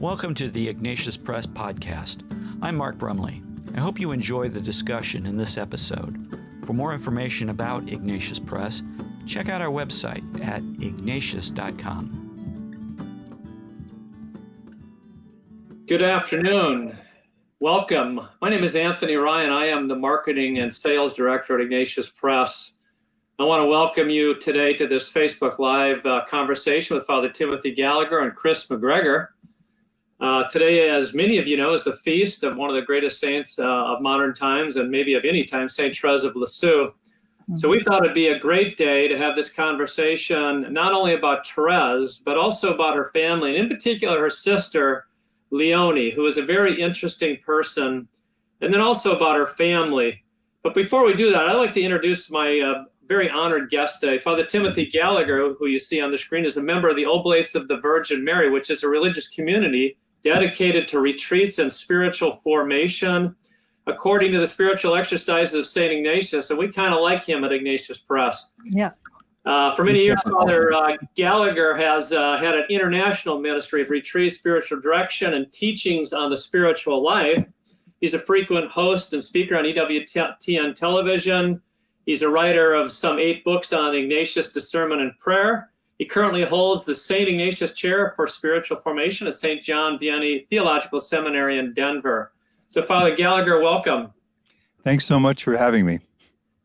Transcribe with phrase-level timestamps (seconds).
[0.00, 2.22] Welcome to the Ignatius Press Podcast.
[2.62, 3.42] I'm Mark Brumley.
[3.74, 6.38] I hope you enjoy the discussion in this episode.
[6.64, 8.84] For more information about Ignatius Press,
[9.26, 12.14] check out our website at ignatius.com.
[15.88, 16.96] Good afternoon.
[17.58, 18.20] Welcome.
[18.40, 19.50] My name is Anthony Ryan.
[19.50, 22.74] I am the marketing and sales director at Ignatius Press.
[23.40, 27.72] I want to welcome you today to this Facebook Live uh, conversation with Father Timothy
[27.72, 29.30] Gallagher and Chris McGregor.
[30.20, 33.20] Uh, today, as many of you know, is the feast of one of the greatest
[33.20, 36.90] saints uh, of modern times and maybe of any time, Saint Therese of Lisieux.
[37.54, 41.46] So we thought it'd be a great day to have this conversation, not only about
[41.46, 45.06] Therese, but also about her family, and in particular her sister,
[45.50, 48.06] Leonie, who is a very interesting person,
[48.60, 50.22] and then also about her family.
[50.62, 54.18] But before we do that, I'd like to introduce my uh, very honored guest today.
[54.18, 57.54] Father Timothy Gallagher, who you see on the screen, is a member of the Oblates
[57.54, 59.96] of the Virgin Mary, which is a religious community
[60.28, 63.34] dedicated to retreats and spiritual formation
[63.86, 65.90] according to the spiritual exercises of St.
[65.90, 66.50] Ignatius.
[66.50, 68.54] And we kind of like him at Ignatius Press.
[68.64, 68.90] Yeah.
[69.46, 74.32] Uh, for many years, Father uh, Gallagher has uh, had an international ministry of retreat,
[74.32, 77.46] spiritual direction, and teachings on the spiritual life.
[78.02, 81.62] He's a frequent host and speaker on EWTN television.
[82.04, 85.70] He's a writer of some eight books on Ignatian discernment and prayer.
[85.98, 87.28] He currently holds the St.
[87.28, 89.60] Ignatius Chair for Spiritual Formation at St.
[89.60, 92.32] John Vianney Theological Seminary in Denver.
[92.68, 94.12] So, Father Gallagher, welcome.
[94.84, 95.98] Thanks so much for having me.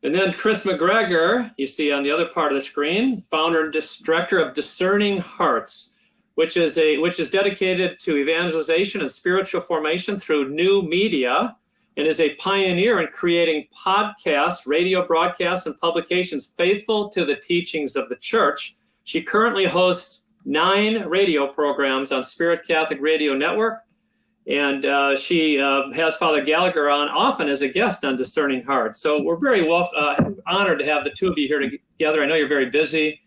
[0.03, 3.75] And then Chris McGregor, you see on the other part of the screen, founder and
[4.03, 5.97] director of Discerning Hearts,
[6.35, 11.55] which is a which is dedicated to evangelization and spiritual formation through new media,
[11.97, 17.95] and is a pioneer in creating podcasts, radio broadcasts, and publications faithful to the teachings
[17.95, 23.79] of the Church she currently hosts nine radio programs on Spirit Catholic Radio Network,
[24.47, 28.99] and uh, she uh, has Father Gallagher on often as a guest on Discerning Hearts.
[28.99, 32.21] So we're very well uh, honored to have the two of you here together.
[32.21, 33.21] I know you're very busy.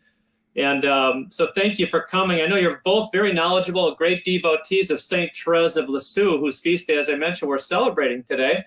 [0.57, 2.41] And um, so thank you for coming.
[2.41, 5.35] I know you're both very knowledgeable, great devotees of St.
[5.37, 8.65] Therese of Lisieux, whose feast day, as I mentioned, we're celebrating today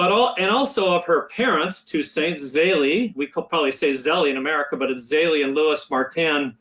[0.00, 4.30] but all, and also of her parents, two saints, Zélie, we could probably say Zélie
[4.30, 6.56] in America, but it's Zélie and Louis Martin,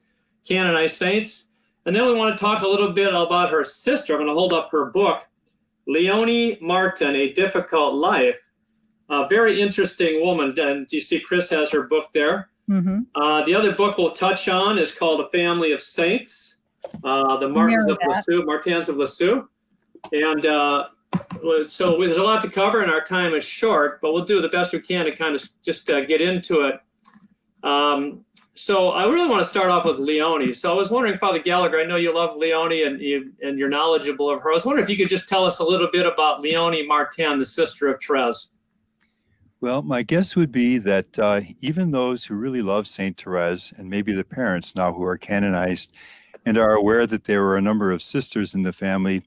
[0.45, 1.51] canonized saints.
[1.85, 4.11] And then we want to talk a little bit about her sister.
[4.11, 5.25] I'm going to hold up her book,
[5.87, 8.49] Leonie Martin, A Difficult Life.
[9.07, 10.53] A very interesting woman.
[10.59, 12.49] And you see Chris has her book there.
[12.69, 13.03] Mm-hmm.
[13.15, 16.63] Uh, the other book we'll touch on is called A Family of Saints,
[17.05, 19.47] uh, the Martins of Lisieux, Martins of Lisieux.
[20.11, 20.89] And uh,
[21.67, 24.49] so there's a lot to cover and our time is short, but we'll do the
[24.49, 26.79] best we can to kind of just uh, get into it.
[27.63, 30.53] Um, so I really want to start off with Leonie.
[30.53, 33.69] So I was wondering, Father Gallagher, I know you love Leonie and you and you're
[33.69, 34.51] knowledgeable of her.
[34.51, 37.39] I was wondering if you could just tell us a little bit about Leonie Martin,
[37.39, 38.55] the sister of Therese.
[39.61, 43.89] Well, my guess would be that uh, even those who really love Saint Therese, and
[43.89, 45.97] maybe the parents now who are canonized
[46.45, 49.23] and are aware that there were a number of sisters in the family,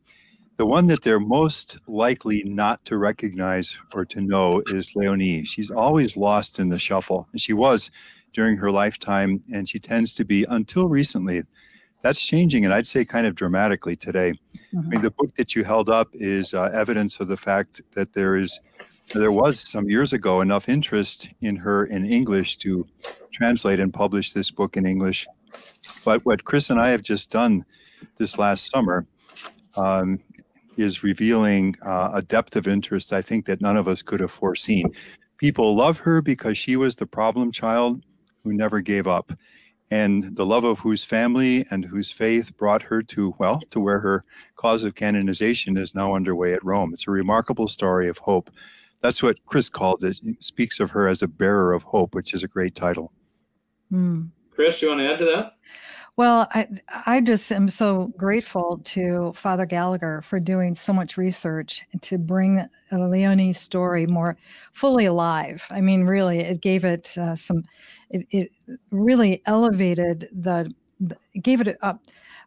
[0.56, 5.44] the one that they're most likely not to recognize or to know is Leonie.
[5.44, 7.26] She's always lost in the shuffle.
[7.32, 7.90] And she was
[8.34, 11.42] during her lifetime, and she tends to be until recently.
[12.02, 14.32] That's changing, and I'd say kind of dramatically today.
[14.32, 14.78] Mm-hmm.
[14.78, 15.02] I mean, mm-hmm.
[15.02, 18.60] the book that you held up is uh, evidence of the fact that there is,
[19.14, 22.86] there was some years ago enough interest in her in English to
[23.32, 25.26] translate and publish this book in English.
[26.04, 27.64] But what Chris and I have just done
[28.16, 29.06] this last summer
[29.76, 30.20] um,
[30.76, 34.30] is revealing uh, a depth of interest I think that none of us could have
[34.30, 34.92] foreseen.
[35.38, 38.02] People love her because she was the problem child
[38.44, 39.32] who never gave up,
[39.90, 44.00] and the love of whose family and whose faith brought her to, well, to where
[44.00, 44.24] her
[44.56, 46.92] cause of canonization is now underway at Rome.
[46.92, 48.50] It's a remarkable story of hope.
[49.00, 50.20] That's what Chris called it.
[50.22, 53.12] He speaks of her as a bearer of hope, which is a great title.
[53.92, 54.30] Mm.
[54.54, 55.54] Chris, you want to add to that?
[56.22, 56.68] Well, I,
[57.04, 62.64] I just am so grateful to Father Gallagher for doing so much research to bring
[62.92, 64.36] Leonie's story more
[64.70, 65.64] fully alive.
[65.68, 67.64] I mean, really, it gave it uh, some,
[68.10, 68.52] it, it,
[68.92, 70.72] really elevated the,
[71.34, 72.00] it gave it up,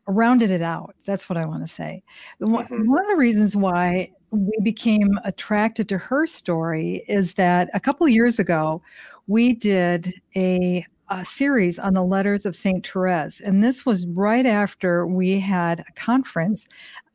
[0.08, 0.96] rounded it out.
[1.06, 2.02] That's what I want to say.
[2.42, 2.90] Mm-hmm.
[2.90, 8.08] One of the reasons why we became attracted to her story is that a couple
[8.08, 8.82] years ago,
[9.28, 12.86] we did a a series on the letters of St.
[12.86, 13.42] Therese.
[13.42, 16.68] And this was right after we had a conference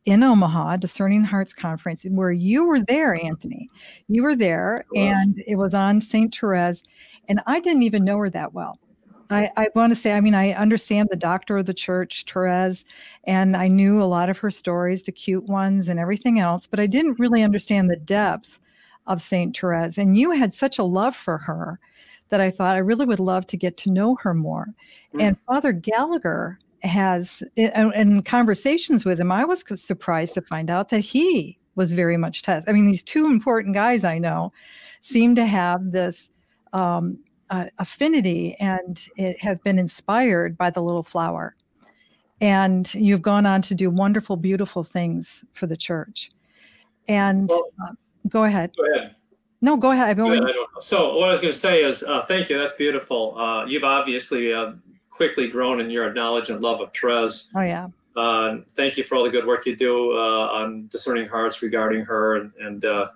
[0.07, 3.69] in Omaha, Discerning Hearts Conference, where you were there, Anthony.
[4.09, 6.35] You were there, and it was on St.
[6.35, 6.83] Therese.
[7.29, 8.79] And I didn't even know her that well.
[9.31, 12.85] I, I want to say, I mean, I understand the doctor of the church, Therese,
[13.25, 16.81] and I knew a lot of her stories, the cute ones and everything else, but
[16.81, 18.59] I didn't really understand the depth
[19.07, 19.57] of St.
[19.57, 19.99] Therese.
[19.99, 21.79] And you had such a love for her
[22.31, 24.67] that I thought I really would love to get to know her more.
[25.15, 25.23] Mm.
[25.23, 31.01] And Father Gallagher has, in conversations with him, I was surprised to find out that
[31.01, 32.69] he was very much test.
[32.69, 34.53] I mean, these two important guys I know
[35.03, 36.31] seem to have this
[36.73, 37.19] um,
[37.51, 41.57] uh, affinity and it have been inspired by the little flower.
[42.41, 46.31] And you've gone on to do wonderful, beautiful things for the church.
[47.09, 47.93] And well, uh,
[48.29, 48.73] go ahead.
[48.77, 49.17] Go ahead.
[49.63, 50.19] No, go ahead.
[50.81, 52.59] So what I was going to say is, uh, thank you.
[52.59, 53.37] That's beautiful.
[53.39, 54.73] Uh, you've obviously uh,
[55.11, 57.53] quickly grown in your knowledge and love of Therese.
[57.55, 57.89] Oh yeah.
[58.17, 62.05] Uh, thank you for all the good work you do uh, on discerning hearts regarding
[62.05, 63.09] her and, and uh,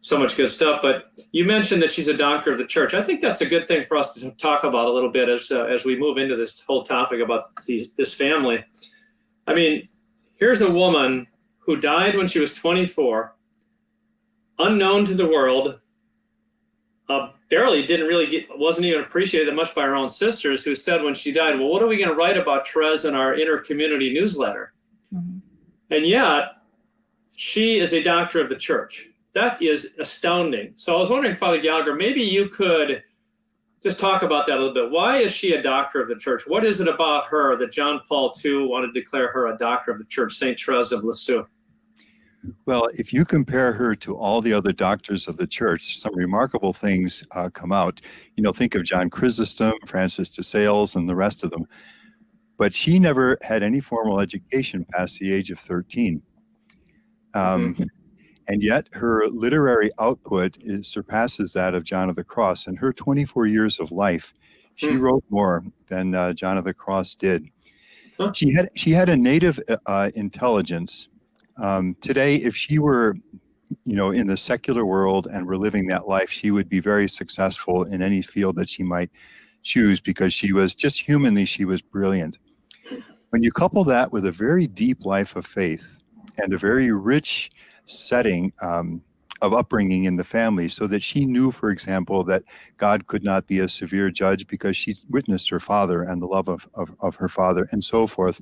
[0.00, 0.80] so much good stuff.
[0.80, 2.94] But you mentioned that she's a doctor of the church.
[2.94, 5.50] I think that's a good thing for us to talk about a little bit as
[5.50, 8.64] as we move into this whole topic about these, this family.
[9.46, 9.88] I mean,
[10.36, 11.26] here's a woman
[11.58, 13.34] who died when she was 24,
[14.58, 15.80] unknown to the world
[17.08, 21.02] uh, barely didn't really get, wasn't even appreciated much by her own sisters who said
[21.02, 23.58] when she died, well, what are we going to write about Therese in our inner
[23.58, 24.72] community newsletter?
[25.14, 25.38] Mm-hmm.
[25.90, 26.56] And yet,
[27.34, 29.08] she is a doctor of the church.
[29.34, 30.72] That is astounding.
[30.76, 33.02] So I was wondering, Father Gallagher, maybe you could
[33.82, 34.90] just talk about that a little bit.
[34.90, 36.42] Why is she a doctor of the church?
[36.46, 39.92] What is it about her that John Paul II wanted to declare her a doctor
[39.92, 40.58] of the church, St.
[40.58, 41.46] Therese of Lisieux?
[42.66, 46.72] Well, if you compare her to all the other doctors of the church, some remarkable
[46.72, 48.00] things uh, come out.
[48.36, 51.66] You know, think of John Chrysostom, Francis de Sales, and the rest of them.
[52.56, 56.22] But she never had any formal education past the age of 13.
[57.34, 57.84] Um, mm-hmm.
[58.48, 62.66] And yet her literary output is, surpasses that of John of the Cross.
[62.66, 64.32] In her 24 years of life,
[64.74, 65.00] she mm.
[65.00, 67.46] wrote more than uh, John of the Cross did.
[68.18, 68.32] Huh.
[68.32, 71.08] She had she had a native uh, intelligence
[71.58, 73.16] um, today, if she were,
[73.84, 77.08] you know, in the secular world and were living that life, she would be very
[77.08, 79.10] successful in any field that she might
[79.62, 82.38] choose because she was just humanly, she was brilliant.
[83.30, 86.00] When you couple that with a very deep life of faith
[86.38, 87.50] and a very rich
[87.86, 89.02] setting um,
[89.42, 92.42] of upbringing in the family, so that she knew, for example, that
[92.76, 96.48] God could not be a severe judge because she witnessed her father and the love
[96.48, 98.40] of, of, of her father and so forth.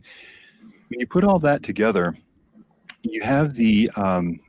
[0.88, 2.16] When you put all that together,
[3.02, 4.40] you have the um,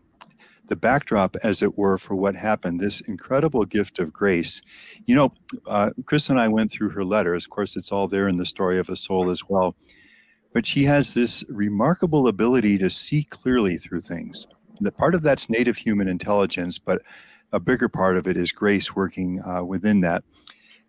[0.67, 2.79] the backdrop, as it were, for what happened.
[2.79, 4.61] This incredible gift of grace.
[5.05, 5.33] You know,
[5.67, 7.45] uh, Chris and I went through her letters.
[7.45, 9.75] Of course, it's all there in the story of a soul as well.
[10.53, 14.47] But she has this remarkable ability to see clearly through things.
[14.79, 17.01] The part of that's native human intelligence, but
[17.51, 20.23] a bigger part of it is grace working uh, within that.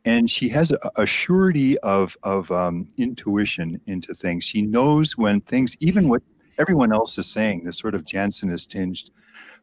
[0.04, 4.44] And she has a, surety of of um, intuition into things.
[4.44, 6.22] She knows when things, even what
[6.58, 9.10] everyone else is saying, this sort of Jansenist tinged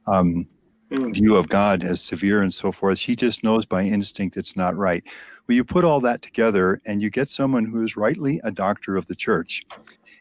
[0.08, 0.48] um,
[0.92, 1.14] mm.
[1.14, 2.98] view of God as severe and so forth.
[2.98, 5.04] She just knows by instinct it's not right.
[5.48, 8.96] Well, you put all that together and you get someone who is rightly a doctor
[8.96, 9.64] of the church.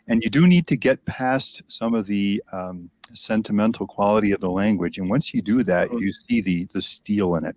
[0.06, 4.50] And you do need to get past some of the um, sentimental quality of the
[4.50, 4.98] language.
[4.98, 7.56] And once you do that, you see the the steel in it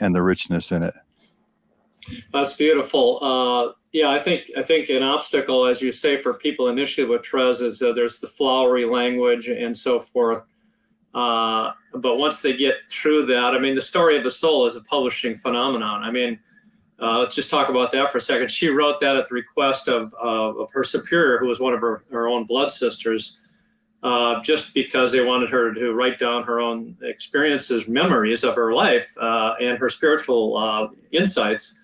[0.00, 0.94] and the richness in it.
[2.32, 3.18] That's beautiful.
[3.22, 7.26] Uh, yeah, I think I think an obstacle, as you say, for people initially with
[7.26, 10.42] Therese is uh, there's the flowery language and so forth.
[11.14, 14.76] Uh, but once they get through that, I mean, the story of the soul is
[14.76, 16.02] a publishing phenomenon.
[16.02, 16.38] I mean,
[16.98, 18.50] uh, let's just talk about that for a second.
[18.50, 22.02] She wrote that at the request of of her superior, who was one of her,
[22.10, 23.40] her own blood sisters,
[24.02, 28.72] uh, just because they wanted her to write down her own experiences, memories of her
[28.72, 31.78] life, uh, and her spiritual insights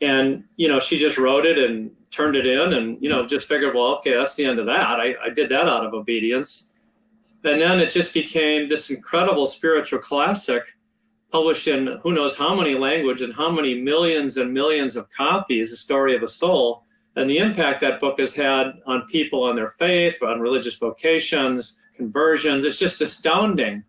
[0.00, 3.48] and you know she just wrote it and turned it in and you know just
[3.48, 5.00] figured well okay that's the end of that.
[5.00, 6.72] I, I did that out of obedience.
[7.44, 10.76] And then it just became this incredible spiritual classic
[11.30, 15.70] published in who knows how many languages and how many millions and millions of copies
[15.70, 16.82] the story of a soul.
[17.14, 21.80] And the impact that book has had on people on their faith on religious vocations
[21.96, 22.64] conversions.
[22.64, 23.82] It's just astounding.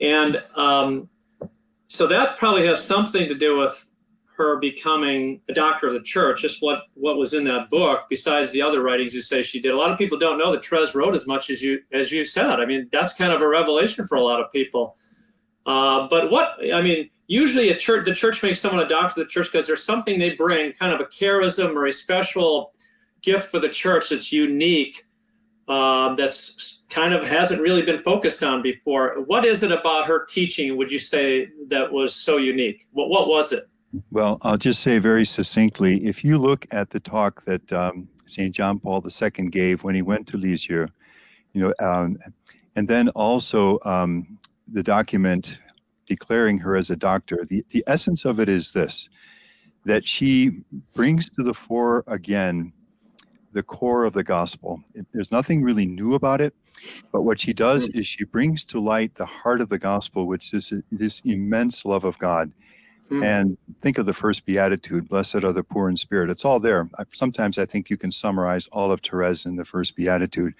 [0.00, 1.08] And um,
[1.86, 3.86] so that probably has something to do with
[4.42, 8.52] her becoming a doctor of the church, just what, what was in that book, besides
[8.52, 9.72] the other writings you say she did.
[9.72, 12.24] A lot of people don't know that Therese wrote as much as you as you
[12.24, 12.60] said.
[12.60, 14.96] I mean, that's kind of a revelation for a lot of people.
[15.64, 19.26] Uh, but what I mean, usually a church, the church makes someone a doctor of
[19.26, 22.72] the church because there's something they bring, kind of a charism or a special
[23.22, 25.04] gift for the church that's unique,
[25.68, 29.22] uh, that's kind of hasn't really been focused on before.
[29.26, 30.76] What is it about her teaching?
[30.76, 32.88] Would you say that was so unique?
[32.92, 33.64] What what was it?
[34.10, 38.54] Well, I'll just say very succinctly if you look at the talk that um, St.
[38.54, 40.86] John Paul II gave when he went to Lisieux,
[41.52, 42.16] you know, um,
[42.74, 45.60] and then also um, the document
[46.06, 49.08] declaring her as a doctor, the, the essence of it is this
[49.84, 50.62] that she
[50.94, 52.72] brings to the fore again
[53.52, 54.80] the core of the gospel.
[54.94, 56.54] It, there's nothing really new about it,
[57.12, 60.54] but what she does is she brings to light the heart of the gospel, which
[60.54, 62.52] is this immense love of God.
[63.10, 63.24] Mm.
[63.24, 66.30] And think of the first beatitude Blessed are the poor in spirit.
[66.30, 66.88] It's all there.
[67.12, 70.54] Sometimes I think you can summarize all of Therese in the first beatitude.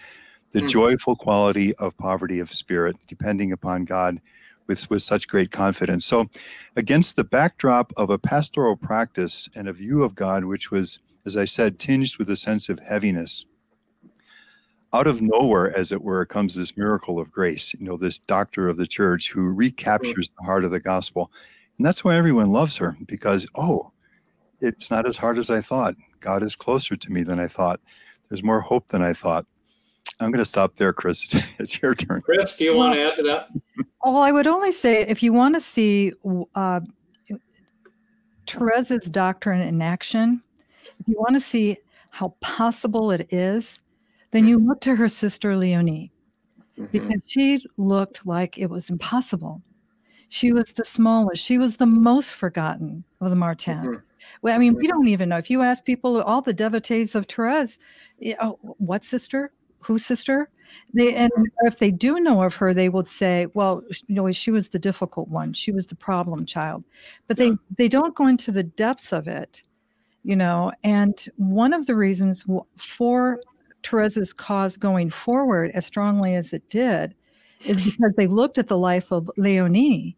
[0.51, 0.69] The mm.
[0.69, 4.21] joyful quality of poverty of spirit, depending upon God
[4.67, 6.05] with, with such great confidence.
[6.05, 6.29] So,
[6.77, 11.37] against the backdrop of a pastoral practice and a view of God, which was, as
[11.37, 13.47] I said, tinged with a sense of heaviness,
[14.95, 18.69] out of nowhere, as it were, comes this miracle of grace, you know, this doctor
[18.69, 21.31] of the church who recaptures the heart of the gospel.
[21.83, 23.91] And that's why everyone loves her because, oh,
[24.61, 25.97] it's not as hard as I thought.
[26.21, 27.81] God is closer to me than I thought.
[28.29, 29.47] There's more hope than I thought.
[30.21, 31.35] I'm going to stop there, Chris.
[31.59, 32.21] it's your turn.
[32.21, 33.49] Chris, do you want to add to that?
[34.05, 36.13] Well, I would only say if you want to see
[36.55, 36.79] uh,
[38.47, 40.41] Therese's doctrine in action,
[40.85, 41.79] if you want to see
[42.13, 43.81] how possible it is,
[44.31, 46.13] then you look to her sister Leonie
[46.79, 46.93] mm-hmm.
[46.93, 49.61] because she looked like it was impossible.
[50.33, 51.45] She was the smallest.
[51.45, 53.79] She was the most forgotten of the Martin.
[53.79, 53.95] Mm-hmm.
[54.41, 55.37] Well, I mean, we don't even know.
[55.37, 57.79] If you ask people, all the devotees of Therese,
[58.19, 59.53] you know, what sister?
[59.83, 60.49] Whose sister?
[60.95, 61.31] They and
[61.65, 64.79] if they do know of her, they would say, "Well, you know, she was the
[64.79, 65.53] difficult one.
[65.53, 66.83] She was the problem child."
[67.27, 69.61] But they they don't go into the depths of it,
[70.25, 70.73] you know.
[70.83, 72.47] And one of the reasons
[72.79, 73.39] for
[73.83, 77.15] Therese's cause going forward as strongly as it did
[77.67, 80.17] is because they looked at the life of Leonie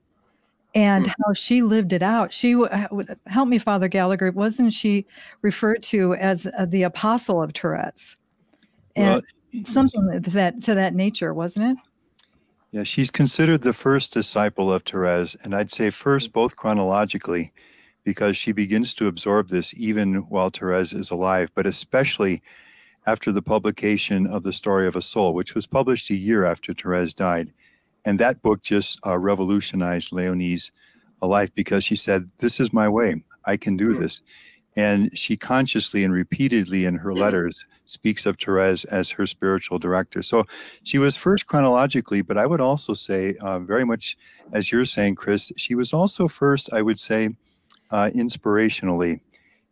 [0.75, 1.13] and mm.
[1.25, 2.33] how she lived it out.
[2.33, 4.31] She would help me, Father Gallagher.
[4.33, 5.07] Wasn't she
[5.43, 8.17] referred to as uh, the apostle of Therese?
[8.97, 11.79] And well, something to that to that nature, wasn't it?
[12.71, 17.53] Yeah, she's considered the first disciple of Therese, and I'd say first both chronologically,
[18.03, 22.43] because she begins to absorb this even while Therese is alive, but especially
[23.07, 26.75] after the publication of The Story of a Soul, which was published a year after
[26.75, 27.53] Therese died.
[28.05, 30.73] And that book just uh, revolutionized Leonie's
[31.23, 33.25] uh, life because she said, This is my way.
[33.47, 34.23] I can do this.
[34.77, 40.23] And she consciously and repeatedly in her letters speaks of Therese as her spiritual director.
[40.23, 40.45] So
[40.83, 44.17] she was first chronologically, but I would also say, uh, very much
[44.53, 47.31] as you're saying, Chris, she was also first, I would say,
[47.91, 49.21] uh, inspirationally,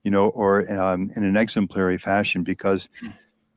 [0.04, 2.88] you know, or um, in an exemplary fashion, because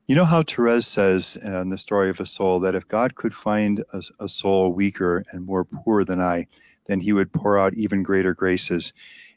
[0.06, 3.34] you know how Therese says in the story of a soul that if God could
[3.34, 6.46] find a, a, soul weaker and more poor than I,
[6.86, 8.92] then he would pour out even greater graces.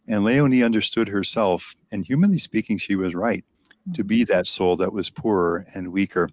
[0.07, 3.43] And Leonie understood herself, and humanly speaking, she was right
[3.93, 6.29] to be that soul that was poorer and weaker.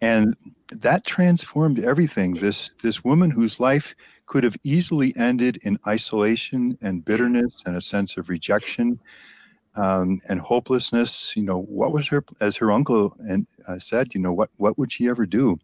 [0.00, 0.34] And
[0.70, 2.34] that transformed everything.
[2.34, 3.94] This this woman whose life
[4.26, 8.98] could have easily ended in isolation and bitterness and a sense of rejection
[9.76, 11.36] um, and hopelessness.
[11.36, 14.78] You know, what was her, as her uncle and uh, said, you know, what what
[14.78, 15.58] would she ever do?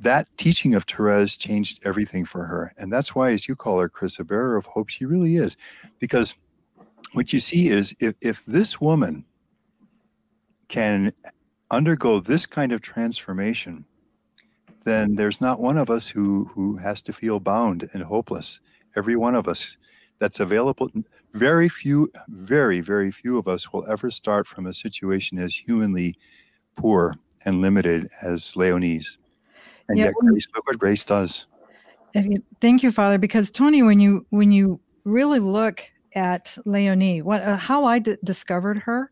[0.00, 3.88] That teaching of Therese changed everything for her, and that's why, as you call her,
[3.88, 5.56] Chris, a bearer of hope, she really is,
[5.98, 6.36] because
[7.12, 9.24] what you see is if if this woman
[10.68, 11.12] can
[11.70, 13.84] undergo this kind of transformation,
[14.84, 18.60] then there's not one of us who who has to feel bound and hopeless.
[18.96, 19.76] Every one of us
[20.18, 20.90] that's available
[21.34, 26.16] very few, very, very few of us will ever start from a situation as humanly
[26.76, 29.18] poor and limited as Leonie's.
[29.88, 31.46] And yeah, yet, Grace, look what Grace does.
[32.60, 33.18] Thank you, Father.
[33.18, 35.82] Because Tony, when you when you really look
[36.14, 39.10] at Leonie, what uh, how I d- discovered her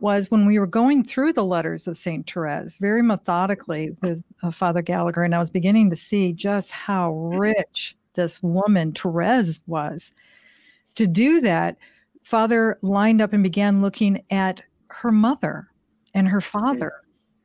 [0.00, 4.50] was when we were going through the letters of Saint Therese very methodically with uh,
[4.50, 10.14] Father Gallagher, and I was beginning to see just how rich this woman Therese was.
[10.96, 11.76] To do that,
[12.22, 15.68] Father lined up and began looking at her mother
[16.14, 16.92] and her father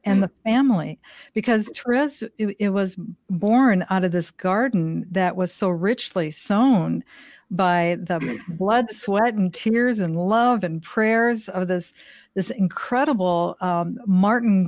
[0.05, 0.21] and mm.
[0.21, 0.99] the family
[1.33, 1.77] because mm.
[1.77, 2.95] Therese it, it, was
[3.29, 7.03] born out of this garden that was so richly sown
[7.51, 11.93] by the blood, sweat, and tears and love and prayers of this
[12.35, 14.67] this incredible um, Martin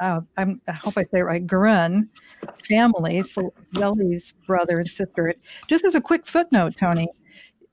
[0.00, 2.08] uh, i hope I say it right Guerin
[2.66, 5.34] family, so Zélie's brother and sister.
[5.68, 7.08] Just as a quick footnote, Tony,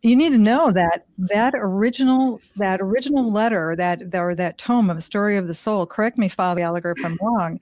[0.02, 4.98] you need to know that that original that original letter that or that tome of
[4.98, 7.60] a story of the soul correct me father gallagher if i'm wrong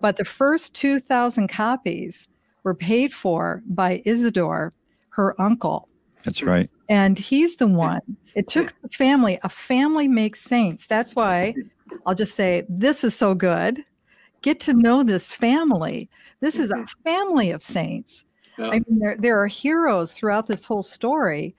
[0.00, 2.28] but the first 2000 copies
[2.62, 4.72] were paid for by isidore
[5.10, 5.88] her uncle
[6.24, 8.00] that's right And he's the one.
[8.34, 9.38] It took the family.
[9.42, 10.86] A family makes saints.
[10.86, 11.54] That's why
[12.06, 13.82] I'll just say this is so good.
[14.42, 16.10] Get to know this family.
[16.40, 16.88] This is a Mhm.
[17.04, 18.24] family of saints.
[18.58, 18.68] Yeah.
[18.68, 21.54] I mean, there there are heroes throughout this whole story,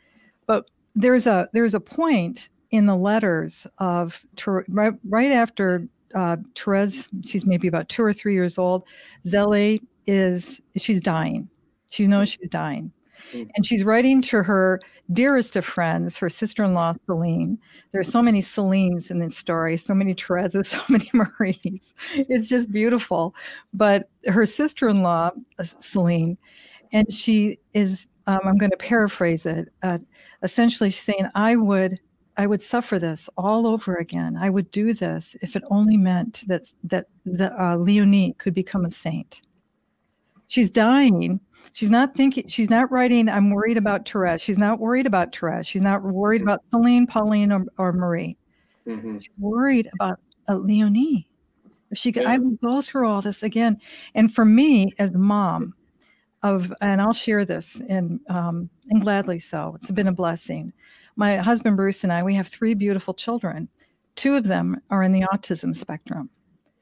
[0.45, 4.23] but there's a there's a point in the letters of
[4.69, 8.83] right, right after uh, Therese, she's maybe about two or three years old.
[9.25, 11.49] Zélie is she's dying.
[11.91, 12.91] She knows she's dying,
[13.33, 13.49] Mm.
[13.55, 14.79] and she's writing to her
[15.13, 17.57] dearest of friends, her sister-in-law Celine.
[17.91, 21.93] There are so many Celines in this story, so many Thereses, so many Maries.
[22.13, 23.35] It's just beautiful.
[23.73, 26.37] But her sister-in-law uh, Celine,
[26.93, 28.07] and she is.
[28.27, 29.69] Um, I'm going to paraphrase it.
[29.83, 29.99] Uh,
[30.43, 31.99] essentially, saying, "I would."
[32.37, 34.35] I would suffer this all over again.
[34.35, 38.83] I would do this if it only meant that that the uh, Leonie could become
[38.83, 39.39] a saint.
[40.47, 41.39] She's dying.
[41.73, 42.47] She's not thinking.
[42.47, 43.29] She's not writing.
[43.29, 44.41] I'm worried about Therese.
[44.41, 45.67] She's not worried about Therese.
[45.67, 48.37] She's not worried about Celine, Pauline, or, or Marie.
[48.87, 49.21] Mhm.
[49.21, 51.27] She's worried about uh, Leonie.
[51.91, 52.31] If she could, Yeah.
[52.31, 53.79] I would go through all this again.
[54.13, 55.73] And for me, as mom,
[56.43, 59.75] of and I'll share this and um, and gladly so.
[59.75, 60.71] It's been a blessing.
[61.15, 63.67] My husband Bruce and I, we have three beautiful children.
[64.15, 66.29] Two of them are in the autism spectrum.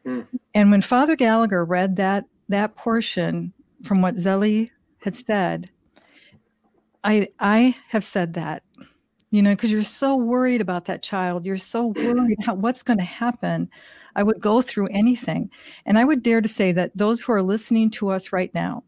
[0.06, 0.22] Hmm.
[0.54, 5.70] And when Father Gallagher read that that portion from what Zélie had said,
[7.04, 8.64] I I have said that,
[9.32, 11.46] you know, because you're so worried about that child.
[11.46, 13.70] You're so worried how, what's going to happen.
[14.16, 15.50] I would go through anything.
[15.86, 18.84] And I would dare to say that those who are listening to us right now,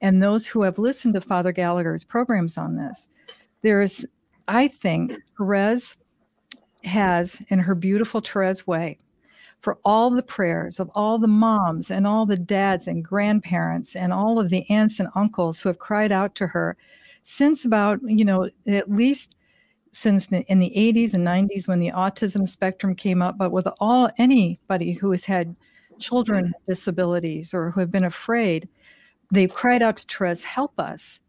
[0.00, 3.08] and those who have listened to Father Gallagher's programs on this,
[3.62, 4.06] there's,
[4.48, 5.96] I think, Therese
[6.84, 8.96] has, in her beautiful Therese way,
[9.60, 14.12] for all the prayers of all the moms and all the dads and grandparents and
[14.12, 16.76] all of the aunts and uncles who have cried out to her
[17.22, 19.36] since about, you know, at least
[19.92, 24.08] since in the 80s and 90s when the autism spectrum came up, but with all
[24.18, 25.54] anybody who has had
[25.98, 28.68] children with disabilities or who have been afraid,
[29.32, 31.20] they've cried out to Therese, help us.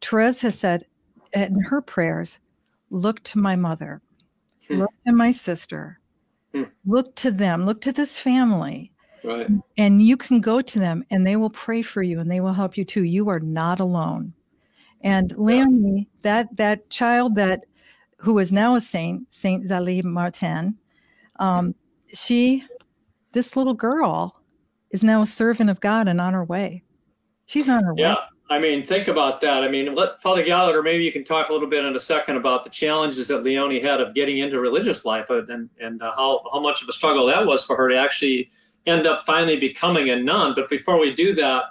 [0.00, 0.86] Therese has said
[1.32, 2.40] in her prayers,
[2.90, 4.00] look to my mother,
[4.68, 4.80] Hmm.
[4.80, 5.98] look to my sister,
[6.54, 6.64] Hmm.
[6.84, 8.92] look to them, look to this family,
[9.24, 9.48] Right.
[9.78, 12.52] and you can go to them and they will pray for you and they will
[12.52, 13.04] help you too.
[13.04, 14.34] You are not alone.
[15.00, 17.64] And Leonie, that that child that
[18.18, 20.76] who is now a saint, Saint Zélie Martin,
[21.40, 21.74] um,
[22.12, 22.64] she,
[23.32, 24.40] this little girl,
[24.90, 26.82] is now a servant of God and on her way.
[27.46, 28.14] She's on her Yeah.
[28.14, 28.20] way.
[28.52, 29.64] I mean, think about that.
[29.64, 32.36] I mean, let Father Gallagher, maybe you can talk a little bit in a second
[32.36, 36.42] about the challenges that Leonie had of getting into religious life and, and uh, how,
[36.52, 38.50] how much of a struggle that was for her to actually
[38.86, 40.52] end up finally becoming a nun.
[40.54, 41.64] But before we do that,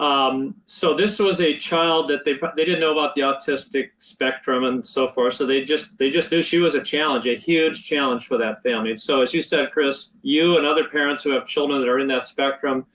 [0.00, 4.64] um, so this was a child that they they didn't know about the autistic spectrum
[4.64, 5.34] and so forth.
[5.34, 8.60] So they just they just knew she was a challenge, a huge challenge for that
[8.64, 8.90] family.
[8.90, 12.00] And so as you said, Chris, you and other parents who have children that are
[12.00, 12.86] in that spectrum,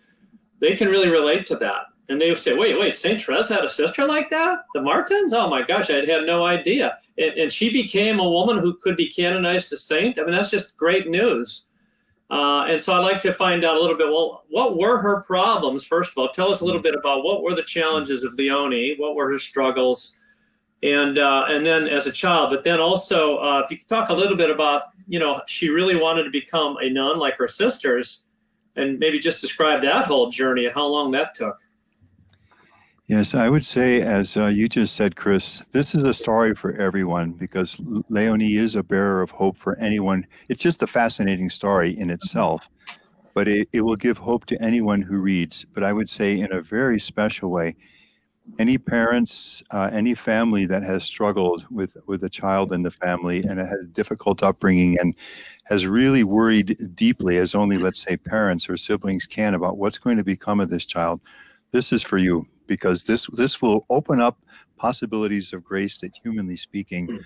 [0.60, 1.86] they can really relate to that.
[2.10, 3.22] And they would say, wait, wait, St.
[3.22, 4.60] Therese had a sister like that?
[4.74, 5.34] The Martins?
[5.34, 6.98] Oh my gosh, I had no idea.
[7.18, 10.18] And, and she became a woman who could be canonized a saint.
[10.18, 11.68] I mean, that's just great news.
[12.30, 15.22] Uh, and so I'd like to find out a little bit, well, what were her
[15.24, 15.86] problems?
[15.86, 18.96] First of all, tell us a little bit about what were the challenges of Leonie?
[18.98, 20.18] What were her struggles?
[20.84, 24.10] And, uh, and then as a child, but then also, uh, if you could talk
[24.10, 27.48] a little bit about, you know, she really wanted to become a nun like her
[27.48, 28.28] sisters
[28.76, 31.58] and maybe just describe that whole journey and how long that took.
[33.08, 36.74] Yes, I would say, as uh, you just said, Chris, this is a story for
[36.74, 40.28] everyone because Leonie is a bearer of hope for anyone.
[40.50, 42.70] It's just a fascinating story in itself,
[43.34, 45.64] but it, it will give hope to anyone who reads.
[45.64, 47.78] But I would say, in a very special way,
[48.60, 53.40] any parents, uh, any family that has struggled with, with a child in the family
[53.40, 55.16] and has a difficult upbringing and
[55.64, 60.18] has really worried deeply, as only, let's say, parents or siblings can, about what's going
[60.18, 61.22] to become of this child,
[61.72, 64.38] this is for you because this this will open up
[64.78, 67.20] possibilities of grace that humanly speaking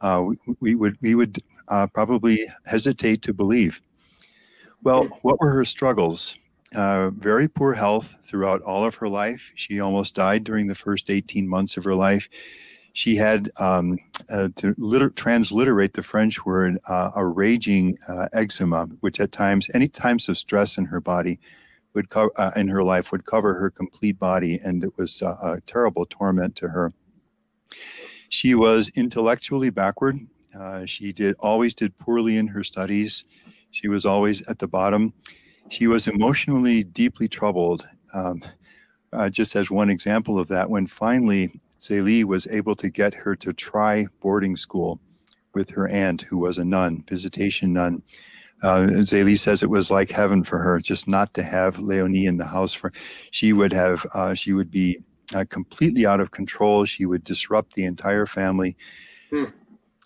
[0.00, 3.80] uh, we, we would we would uh, probably hesitate to believe.
[4.82, 6.36] Well what were her struggles?
[6.74, 9.52] Uh, very poor health throughout all of her life.
[9.54, 12.28] She almost died during the first 18 months of her life.
[12.94, 13.98] She had um,
[14.32, 19.68] uh, to liter- transliterate the french word uh, a raging uh, eczema which at times
[19.74, 21.38] any times of stress in her body
[21.94, 25.36] would cover uh, in her life would cover her complete body, and it was uh,
[25.42, 26.92] a terrible torment to her.
[28.28, 30.18] She was intellectually backward.
[30.58, 33.24] Uh, she did always did poorly in her studies.
[33.70, 35.12] She was always at the bottom.
[35.68, 37.86] She was emotionally deeply troubled.
[38.14, 38.42] Um,
[39.12, 43.36] uh, just as one example of that, when finally Zélie was able to get her
[43.36, 45.00] to try boarding school
[45.54, 48.02] with her aunt, who was a nun, visitation nun.
[48.62, 52.36] Uh, Zélie says it was like heaven for her just not to have Leonie in
[52.36, 52.72] the house.
[52.72, 52.92] For
[53.30, 54.98] she would have, uh, she would be
[55.34, 56.84] uh, completely out of control.
[56.84, 58.76] She would disrupt the entire family.
[59.30, 59.44] Hmm.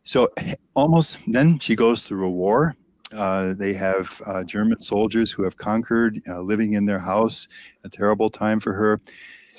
[0.04, 0.28] So
[0.74, 2.74] almost then she goes through a war.
[3.16, 7.48] Uh, they have uh, German soldiers who have conquered, uh, living in their house.
[7.84, 9.00] A terrible time for her.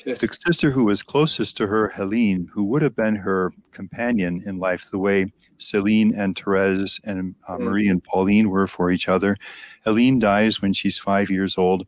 [0.04, 4.58] The sister who was closest to her, Helene, who would have been her companion in
[4.58, 7.62] life, the way Celine and Therese and uh, mm.
[7.62, 9.36] Marie and Pauline were for each other.
[9.84, 11.86] Helene dies when she's five years old.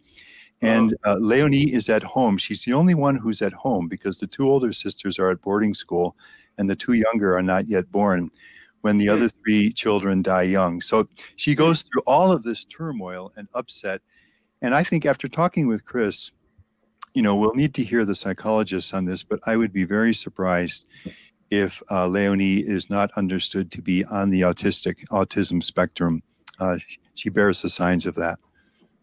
[0.64, 2.38] And uh, Leonie is at home.
[2.38, 5.74] She's the only one who's at home because the two older sisters are at boarding
[5.74, 6.16] school
[6.58, 8.30] and the two younger are not yet born
[8.82, 10.82] when the other three children die young.
[10.82, 14.02] So she goes through all of this turmoil and upset.
[14.62, 16.32] And I think after talking with Chris,
[17.14, 20.14] you know, we'll need to hear the psychologists on this, but I would be very
[20.14, 20.88] surprised
[21.50, 26.24] if uh, Leonie is not understood to be on the autistic autism spectrum.
[26.60, 26.78] Uh,
[27.16, 28.40] she bears the signs of that.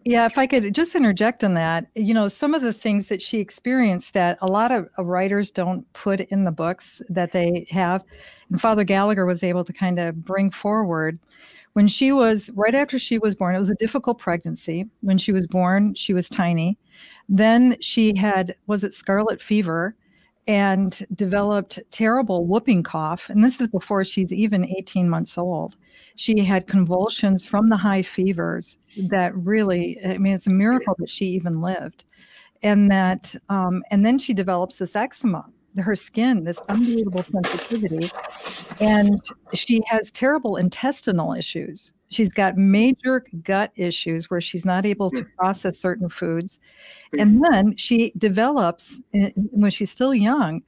[0.04, 3.20] Yeah, if I could just interject on that, you know, some of the things that
[3.20, 8.04] she experienced that a lot of writers don't put in the books that they have,
[8.48, 11.18] and Father Gallagher was able to kind of bring forward.
[11.74, 14.86] When she was right after she was born, it was a difficult pregnancy.
[15.02, 16.78] When she was born, she was tiny.
[17.28, 19.96] Then she had, was it scarlet fever?
[20.48, 23.28] and developed terrible whooping cough.
[23.28, 25.76] And this is before she's even 18 months old.
[26.16, 28.78] She had convulsions from the high fevers
[29.10, 32.04] that really, I mean, it's a miracle that she even lived.
[32.62, 35.44] And that, um, and then she develops this eczema,
[35.76, 38.08] her skin, this unbelievable sensitivity.
[38.80, 39.20] And
[39.52, 41.92] she has terrible intestinal issues.
[42.08, 45.30] She's got major gut issues where she's not able to hmm.
[45.36, 46.58] process certain foods.
[47.12, 47.20] Hmm.
[47.20, 50.62] And then she develops, when she's still young,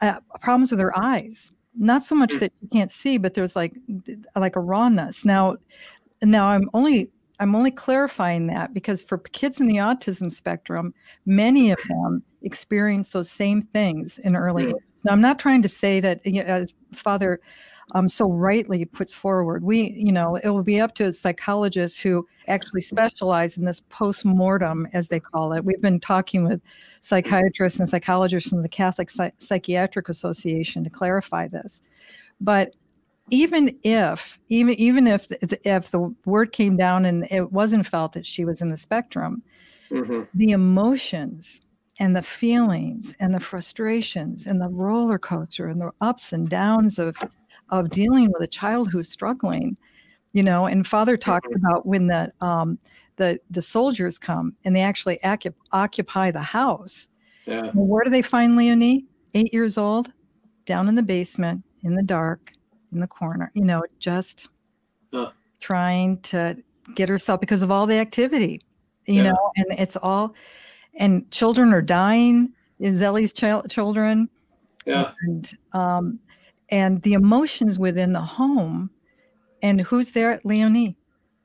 [0.00, 1.50] uh, problems with her eyes.
[1.78, 2.38] Not so much hmm.
[2.40, 3.74] that you can't see, but there's like
[4.36, 5.24] like a rawness.
[5.24, 5.56] Now,
[6.22, 7.10] now I'm only
[7.42, 10.94] I'm only clarifying that because for kids in the autism spectrum,
[11.26, 14.74] many of them experience those same things in early age.
[15.04, 17.40] Now, I'm not trying to say that, you know, as Father
[17.94, 19.64] um, so rightly puts forward.
[19.64, 24.88] We, you know, it will be up to psychologists who actually specialize in this post-mortem,
[24.92, 25.64] as they call it.
[25.64, 26.60] We've been talking with
[27.00, 31.82] psychiatrists and psychologists from the Catholic Psy- Psychiatric Association to clarify this.
[32.40, 32.74] But
[33.30, 35.26] even if even even if
[35.64, 39.42] if the word came down and it wasn't felt that she was in the spectrum,
[39.90, 40.22] mm-hmm.
[40.34, 41.60] the emotions
[41.98, 46.98] and the feelings and the frustrations and the roller coaster and the ups and downs
[46.98, 47.16] of
[47.72, 49.76] of dealing with a child who's struggling
[50.32, 51.66] you know and father talked mm-hmm.
[51.66, 52.78] about when the um
[53.16, 55.18] the the soldiers come and they actually
[55.72, 57.08] occupy the house
[57.44, 57.62] yeah.
[57.74, 60.12] Well, where do they find leonie eight years old
[60.64, 62.52] down in the basement in the dark
[62.92, 64.48] in the corner you know just
[65.58, 66.56] trying to
[66.94, 68.60] get herself because of all the activity
[69.06, 69.32] you yeah.
[69.32, 70.34] know and it's all
[70.98, 74.28] and children are dying Zélie's ch- children
[74.84, 76.18] yeah and um
[76.72, 78.90] and the emotions within the home
[79.62, 80.96] and who's there leonie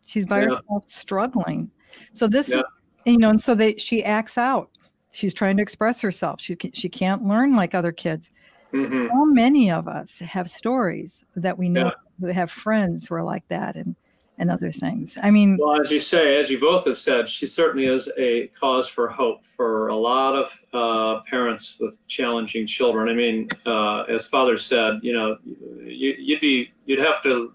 [0.03, 0.45] she's by yeah.
[0.45, 1.69] herself struggling
[2.13, 2.63] so this yeah.
[3.05, 4.71] you know and so they she acts out
[5.11, 8.31] she's trying to express herself she, she can't learn like other kids
[8.73, 9.07] mm-hmm.
[9.07, 11.91] so many of us have stories that we know yeah.
[12.19, 13.95] that have friends who are like that and
[14.39, 15.17] and other things.
[15.21, 18.47] I mean, well, as you say, as you both have said, she certainly is a
[18.47, 23.09] cause for hope for a lot of uh, parents with challenging children.
[23.09, 25.37] I mean, uh, as Father said, you know,
[25.83, 27.53] you, would be you'd have to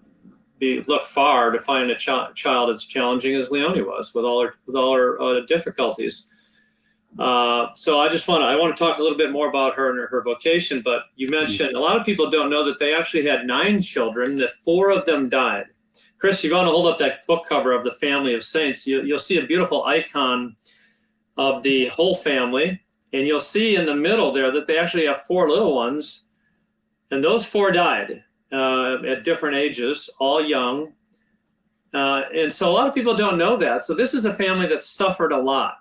[0.59, 4.41] be look far to find a ch- child as challenging as Leonie was with all
[4.43, 6.29] her with all her uh, difficulties.
[7.17, 9.75] Uh, so I just want to I want to talk a little bit more about
[9.75, 10.81] her and her, her vocation.
[10.83, 14.35] But you mentioned a lot of people don't know that they actually had nine children.
[14.35, 15.67] That four of them died
[16.23, 19.01] Chris, you want to hold up that book cover of the family of saints, you,
[19.03, 20.55] you'll see a beautiful icon
[21.35, 22.81] of the whole family.
[23.11, 26.27] And you'll see in the middle there that they actually have four little ones.
[27.11, 30.93] And those four died uh, at different ages, all young.
[31.93, 33.83] Uh, and so a lot of people don't know that.
[33.83, 35.79] So this is a family that suffered a lot.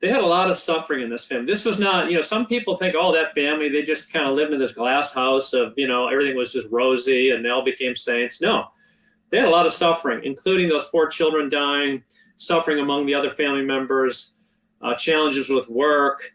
[0.00, 1.46] They had a lot of suffering in this family.
[1.46, 4.34] This was not, you know, some people think, oh, that family, they just kind of
[4.34, 7.64] lived in this glass house of, you know, everything was just rosy and they all
[7.64, 8.40] became saints.
[8.40, 8.66] No,
[9.30, 12.02] they had a lot of suffering, including those four children dying,
[12.36, 14.36] suffering among the other family members,
[14.82, 16.32] uh, challenges with work.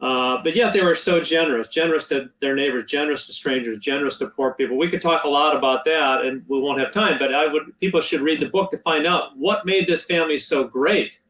[0.00, 4.18] Uh, but yet they were so generous, generous to their neighbors, generous to strangers, generous
[4.18, 4.76] to poor people.
[4.76, 7.16] We could talk a lot about that, and we won't have time.
[7.18, 10.36] But I would people should read the book to find out what made this family
[10.36, 11.20] so great.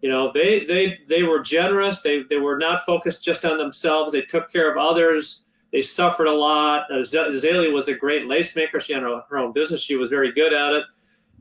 [0.00, 2.00] You know, they they they were generous.
[2.00, 4.12] They they were not focused just on themselves.
[4.12, 5.45] They took care of others.
[5.76, 6.90] They suffered a lot.
[6.90, 8.80] Uh, Zélie was a great lace maker.
[8.80, 9.82] She had her own business.
[9.82, 10.84] She was very good at it.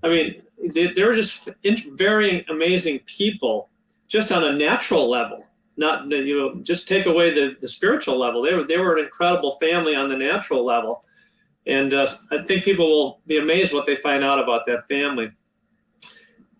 [0.04, 0.42] I mean,
[0.74, 1.48] they, they were just
[1.94, 3.70] very amazing people,
[4.10, 5.46] just on a natural level.
[5.78, 8.42] Not you know, just take away the, the spiritual level.
[8.42, 11.06] They were they were an incredible family on the natural level,
[11.66, 15.32] and uh, I think people will be amazed what they find out about that family.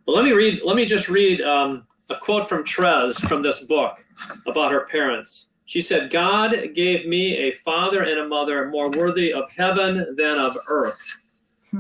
[0.06, 0.62] But let me read.
[0.64, 4.02] Let me just read um, a quote from Therese from this book
[4.48, 5.55] about her parents.
[5.66, 10.38] She said, God gave me a father and a mother more worthy of heaven than
[10.38, 11.72] of earth.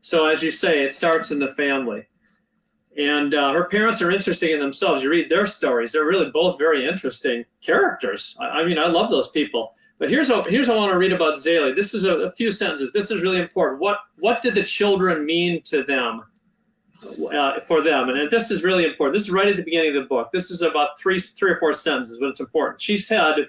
[0.00, 2.06] so, as you say, it starts in the family.
[2.98, 5.02] And uh, her parents are interesting in themselves.
[5.02, 8.36] You read their stories, they're really both very interesting characters.
[8.38, 9.74] I, I mean, I love those people.
[9.98, 11.74] But here's what, here's what I want to read about Zélie.
[11.74, 12.92] This is a, a few sentences.
[12.92, 13.80] This is really important.
[13.80, 16.22] What, what did the children mean to them?
[17.32, 18.08] Uh, for them.
[18.08, 19.14] And this is really important.
[19.14, 20.30] This is right at the beginning of the book.
[20.32, 22.80] This is about three, three or four sentences, but it's important.
[22.80, 23.48] She said,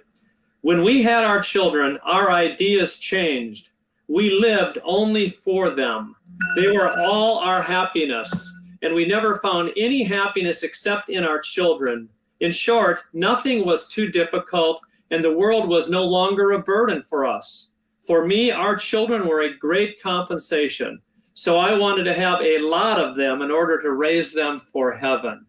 [0.61, 3.71] When we had our children, our ideas changed.
[4.07, 6.15] We lived only for them.
[6.55, 12.09] They were all our happiness, and we never found any happiness except in our children.
[12.39, 17.25] In short, nothing was too difficult, and the world was no longer a burden for
[17.25, 17.71] us.
[18.05, 21.01] For me, our children were a great compensation.
[21.33, 24.91] So I wanted to have a lot of them in order to raise them for
[24.91, 25.45] heaven.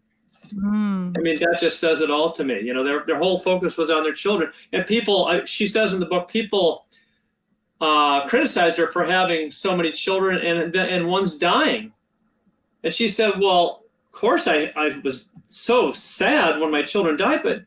[0.53, 1.17] Mm.
[1.17, 2.59] I mean, that just says it all to me.
[2.61, 4.51] You know, their, their whole focus was on their children.
[4.73, 6.85] And people, I, she says in the book, people
[7.81, 11.93] uh, criticize her for having so many children and, and one's dying.
[12.83, 17.41] And she said, Well, of course, I, I was so sad when my children died,
[17.43, 17.63] but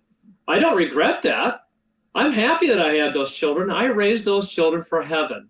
[0.47, 1.67] I don't regret that.
[2.15, 3.71] I'm happy that I had those children.
[3.71, 5.49] I raised those children for heaven.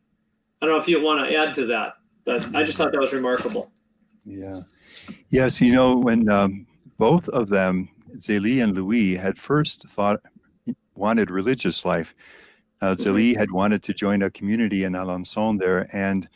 [0.60, 1.94] I don't know if you want to add to that.
[2.28, 3.70] But I just thought that was remarkable.
[4.22, 4.60] Yeah.
[5.30, 6.66] Yes, you know, when um,
[6.98, 10.20] both of them, Zélie and Louis, had first thought,
[10.94, 12.14] wanted religious life.
[12.82, 13.08] Uh, mm-hmm.
[13.08, 16.28] Zélie had wanted to join a community in Alençon there, and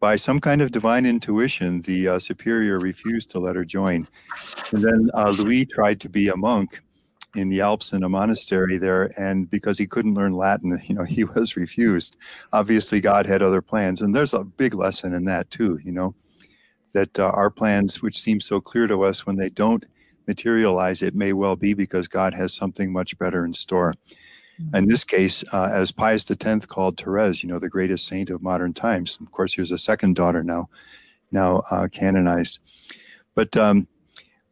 [0.00, 4.08] by some kind of divine intuition, the uh, superior refused to let her join.
[4.72, 6.80] And then uh, Louis tried to be a monk
[7.36, 11.04] in the Alps in a monastery there, and because he couldn't learn Latin, you know,
[11.04, 12.16] he was refused.
[12.52, 15.78] Obviously, God had other plans, and there's a big lesson in that too.
[15.84, 16.14] You know,
[16.92, 19.84] that uh, our plans, which seem so clear to us, when they don't
[20.26, 23.94] materialize, it may well be because God has something much better in store.
[24.60, 24.76] Mm-hmm.
[24.76, 28.42] In this case, uh, as Pius X called Therese, you know, the greatest saint of
[28.42, 29.18] modern times.
[29.20, 30.68] Of course, here's a second daughter now,
[31.32, 32.60] now uh, canonized.
[33.34, 33.88] But um,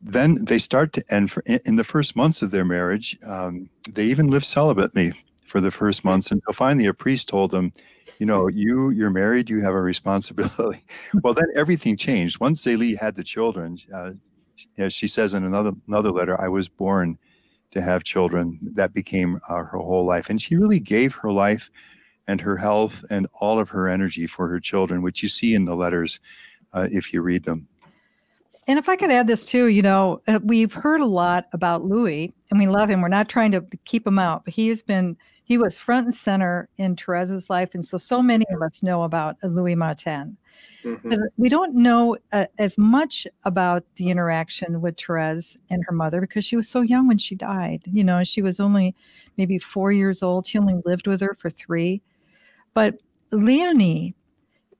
[0.02, 3.16] then they start to end for, in the first months of their marriage.
[3.26, 5.14] Um, they even live celibately
[5.46, 7.72] for the first months until finally a priest told them,
[8.18, 10.82] you know, you you're married, you have a responsibility.
[11.22, 13.78] well, then everything changed once Zélie had the children.
[13.94, 14.12] Uh,
[14.78, 17.18] as she says in another another letter, I was born
[17.70, 18.58] to have children.
[18.62, 21.70] That became uh, her whole life, and she really gave her life
[22.26, 25.64] and her health and all of her energy for her children, which you see in
[25.64, 26.18] the letters
[26.72, 27.68] uh, if you read them.
[28.68, 31.84] And if I could add this too, you know, uh, we've heard a lot about
[31.84, 33.00] Louis and we love him.
[33.00, 36.14] We're not trying to keep him out, but he has been, he was front and
[36.14, 37.74] center in Therese's life.
[37.74, 40.36] And so, so many of us know about Louis Martin.
[40.84, 41.22] Mm-hmm.
[41.36, 46.44] We don't know uh, as much about the interaction with Therese and her mother because
[46.44, 47.82] she was so young when she died.
[47.86, 48.94] You know, she was only
[49.36, 50.46] maybe four years old.
[50.46, 52.02] She only lived with her for three.
[52.74, 53.00] But
[53.32, 54.14] Leonie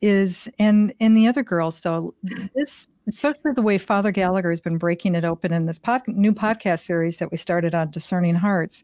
[0.00, 2.14] is, and and the other girls, so
[2.54, 6.32] this especially the way Father Gallagher has been breaking it open in this pod, new
[6.32, 8.82] podcast series that we started on Discerning Hearts.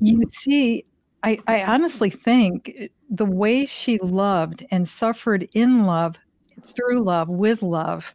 [0.00, 0.84] You see,
[1.22, 6.18] I, I honestly think the way she loved and suffered in love,
[6.62, 8.14] through love, with love,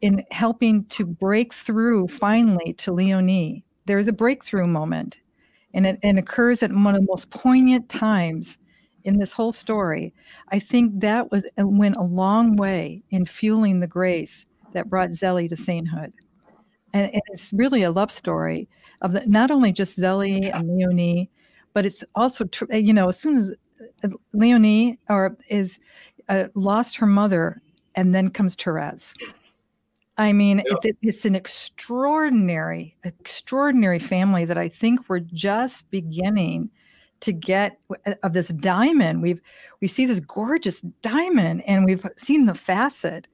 [0.00, 3.64] in helping to break through finally to Leonie.
[3.86, 5.20] There's a breakthrough moment,
[5.74, 8.58] and it, and occurs at one of the most poignant times
[9.04, 10.12] in this whole story,
[10.48, 15.10] I think that was uh, went a long way in fueling the grace that brought
[15.10, 16.12] Zélie to sainthood.
[16.92, 18.68] And, and it's really a love story
[19.02, 21.30] of the, not only just Zélie and Leonie,
[21.72, 23.54] but it's also uh, you know as soon as
[24.04, 25.78] uh, Leonie or is
[26.28, 27.60] uh, lost her mother,
[27.94, 29.14] and then comes Therese.
[30.16, 30.78] I mean, yep.
[30.84, 36.70] it, it's an extraordinary, extraordinary family that I think we're just beginning
[37.20, 39.22] to get uh, of this diamond.
[39.22, 39.40] We've
[39.80, 43.28] we see this gorgeous diamond, and we've seen the facet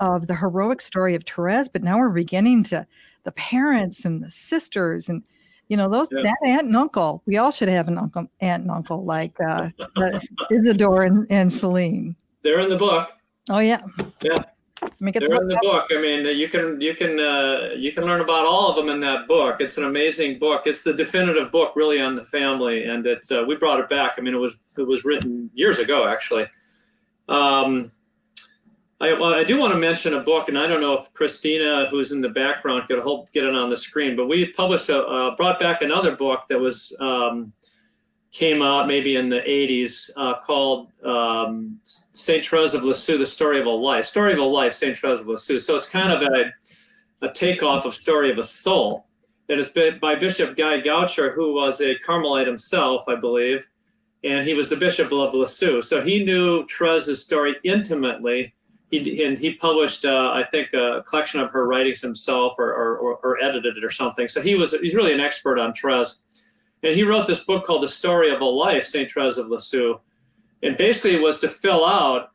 [0.00, 2.86] of the heroic story of Therese, but now we're beginning to
[3.24, 5.22] the parents and the sisters and
[5.68, 6.22] you know those yeah.
[6.22, 7.22] that aunt and uncle.
[7.26, 9.68] We all should have an uncle, aunt and uncle like uh,
[10.50, 12.16] Isidore and, and Celine.
[12.42, 13.12] They're in the book.
[13.48, 13.80] Oh yeah.
[14.20, 14.38] Yeah.
[14.98, 15.86] Me get They're in the book.
[15.90, 19.00] I mean, you can you can uh, you can learn about all of them in
[19.00, 19.56] that book.
[19.60, 20.62] It's an amazing book.
[20.66, 24.14] It's the definitive book, really, on the family, and it uh, we brought it back.
[24.16, 26.46] I mean, it was it was written years ago, actually.
[27.28, 27.90] Um,
[29.02, 31.86] I, well, I do want to mention a book, and I don't know if Christina,
[31.90, 34.14] who's in the background, could help get it on the screen.
[34.16, 37.52] But we published a uh, brought back another book that was um,
[38.32, 43.60] came out maybe in the 80s uh, called um, Saint Therese of Lisieux: The Story
[43.60, 44.04] of a Life.
[44.04, 45.58] Story of a Life, Saint Therese of Lisieux.
[45.58, 46.52] So it's kind of a
[47.22, 49.06] a takeoff of Story of a Soul.
[49.48, 53.66] And it's by Bishop Guy Goucher, who was a Carmelite himself, I believe,
[54.22, 55.82] and he was the bishop of Lisieux.
[55.82, 58.54] So he knew Therese's story intimately
[58.90, 63.16] he and he published uh, I think a collection of her writings himself or, or,
[63.22, 64.28] or, edited it or something.
[64.28, 66.22] So he was he's really an expert on Therese,
[66.82, 69.98] and he wrote this book called The Story of a Life, Saint Therese of Lisieux,
[70.62, 72.30] and basically it was to fill out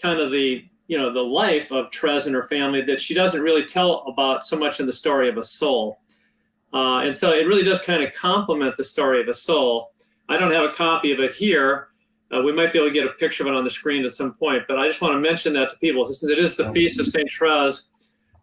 [0.00, 3.40] kind of the you know the life of Therese and her family that she doesn't
[3.40, 5.98] really tell about so much in the story of a soul,
[6.72, 9.90] uh, and so it really does kind of complement the story of a soul.
[10.28, 11.88] I don't have a copy of it here
[12.34, 14.10] uh, we might be able to get a picture of it on the screen at
[14.10, 16.04] some point, but I just want to mention that to people.
[16.04, 17.30] Since it is the feast of St.
[17.30, 17.88] Therese,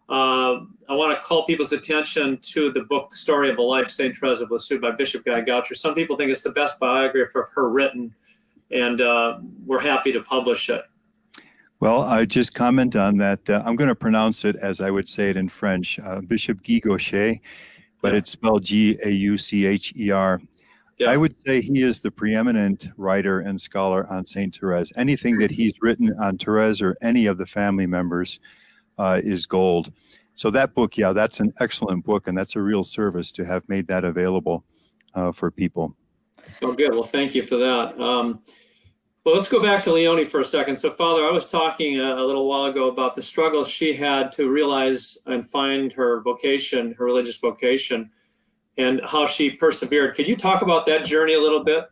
[0.08, 3.88] uh, I want to call people's attention to the book, The Story of a Life,
[3.88, 4.14] St.
[4.16, 5.74] Therese of Lisieux by Bishop Guy Goucher.
[5.74, 8.14] Some people think it's the best biography of her written,
[8.70, 10.84] and uh, we're happy to publish it.
[11.80, 13.48] Well, I just comment on that.
[13.48, 16.62] Uh, I'm going to pronounce it as I would say it in French, uh, Bishop
[16.62, 17.40] Guy Gaucher,
[18.00, 18.18] but yeah.
[18.18, 20.40] it's spelled G A U C H E R.
[20.98, 21.10] Yeah.
[21.10, 24.92] I would say he is the preeminent writer and scholar on Saint Therese.
[24.96, 28.38] Anything that he's written on Therese or any of the family members
[28.98, 29.92] uh, is gold.
[30.34, 33.68] So that book, yeah, that's an excellent book, and that's a real service to have
[33.68, 34.64] made that available
[35.14, 35.96] uh, for people.
[36.62, 36.92] Oh, good.
[36.92, 38.00] Well, thank you for that.
[38.00, 38.40] Um,
[39.24, 40.76] well, let's go back to Leonie for a second.
[40.78, 44.32] So, Father, I was talking a, a, little while ago about the struggles she had
[44.32, 48.10] to realize and find her vocation, her religious vocation
[48.78, 50.16] and how she persevered.
[50.16, 51.88] Could you talk about that journey a little bit?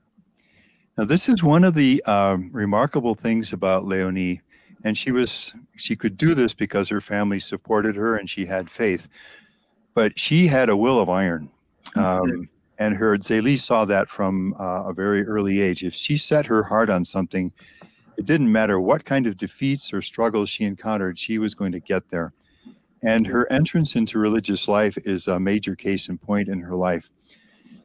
[0.99, 4.41] Now, this is one of the um, remarkable things about Leonie,
[4.85, 8.71] and she was she could do this because her family supported her and she had
[8.71, 9.09] faith,
[9.95, 11.51] but she had a will of iron.
[11.97, 15.85] Um, and her Zélie saw that from uh, a very early age.
[15.85, 17.53] If she set her heart on something,
[18.17, 21.81] it didn't matter what kind of defeats or struggles she encountered, she was going to
[21.81, 22.33] get there.
[23.03, 27.11] And her entrance into religious life is a major case in point in her life.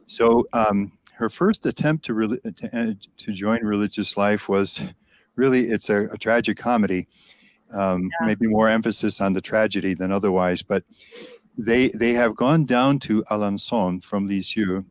[0.08, 4.84] So, um, her first attempt to, re- to, uh, to, join religious life was
[5.36, 7.08] really it's a, a tragic comedy.
[7.74, 8.28] Um, yeah.
[8.28, 10.84] Maybe more emphasis on the tragedy than otherwise, but
[11.58, 14.84] they they have gone down to Alençon from Lisieux.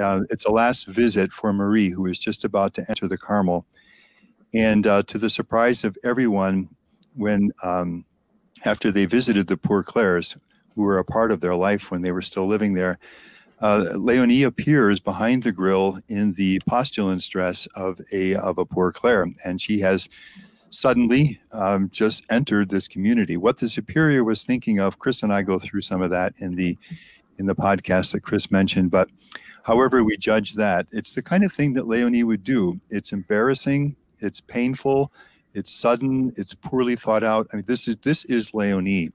[0.00, 3.64] Uh, it's a last visit for Marie, who is just about to enter the Carmel,
[4.52, 6.68] and uh, to the surprise of everyone,
[7.14, 8.04] when um,
[8.64, 10.36] after they visited the poor Clares,
[10.74, 12.98] who were a part of their life when they were still living there,
[13.60, 18.92] uh, Leonie appears behind the grill in the postulant's dress of a of a poor
[18.92, 20.08] Clare, and she has
[20.70, 23.36] suddenly um, just entered this community.
[23.36, 26.54] What the superior was thinking of, Kris and I go through some of that in
[26.54, 26.76] the
[27.38, 28.90] in the podcast that Kris mentioned.
[28.90, 29.08] But
[29.62, 32.80] however we judge that, it's the kind of thing that Leonie would do.
[32.90, 33.96] It's embarrassing.
[34.20, 35.12] It's painful.
[35.54, 36.32] It's sudden.
[36.36, 37.48] It's poorly thought out.
[37.52, 39.10] I mean, this is this is Leonie,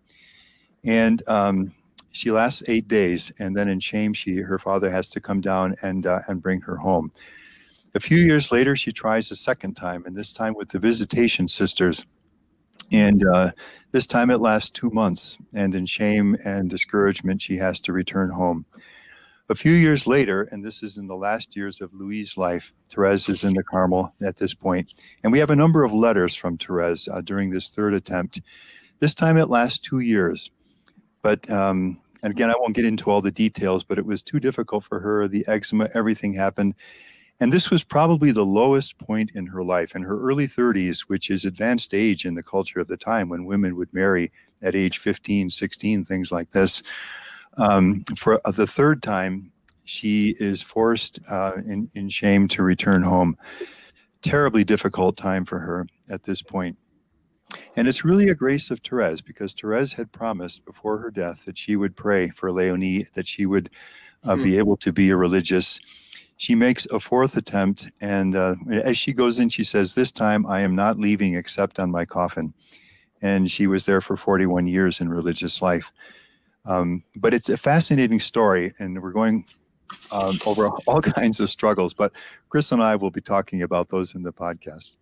[0.84, 1.73] and um,
[2.13, 5.76] she lasts eight days, and then in shame, she her father has to come down
[5.82, 7.12] and uh, and bring her home.
[7.95, 11.47] A few years later, she tries a second time, and this time with the Visitation
[11.47, 12.06] Sisters.
[12.91, 13.52] And uh,
[13.91, 18.30] this time it lasts two months, and in shame and discouragement, she has to return
[18.30, 18.65] home.
[19.49, 23.28] A few years later, and this is in the last years of Louis' life, Therese
[23.30, 26.58] is in the Carmel at this point, and we have a number of letters from
[26.58, 28.41] Therese uh, during this third attempt.
[28.99, 30.52] This time it lasts two years,
[31.23, 34.39] but um, and again, I won't get into all the details, but it was too
[34.39, 35.27] difficult for her.
[35.27, 36.73] The eczema, everything happened.
[37.39, 39.95] And this was probably the lowest point in her life.
[39.95, 43.45] In her early 30s, which is advanced age in the culture of the time when
[43.45, 44.31] women would marry
[44.62, 46.81] at age 15, 16, things like this.
[47.57, 49.51] Um, for the third time,
[49.86, 53.38] she is forced uh, in, in shame to return home.
[54.21, 56.77] Terribly difficult time for her at this point.
[57.75, 61.58] And it's really a grace of Therese because Therese had promised before her death that
[61.58, 63.69] she would pray for Leonie, that she would
[64.23, 64.43] uh, mm-hmm.
[64.43, 65.79] be able to be a religious.
[66.37, 70.45] She makes a fourth attempt, and uh, as she goes in, she says, This time
[70.45, 72.54] I am not leaving except on my coffin.
[73.21, 75.91] And she was there for 41 years in religious life.
[76.65, 79.45] Um, but it's a fascinating story, and we're going
[80.12, 81.93] um, over all kinds of struggles.
[81.93, 82.13] But
[82.49, 84.97] Kris and I will be talking about those in the podcast.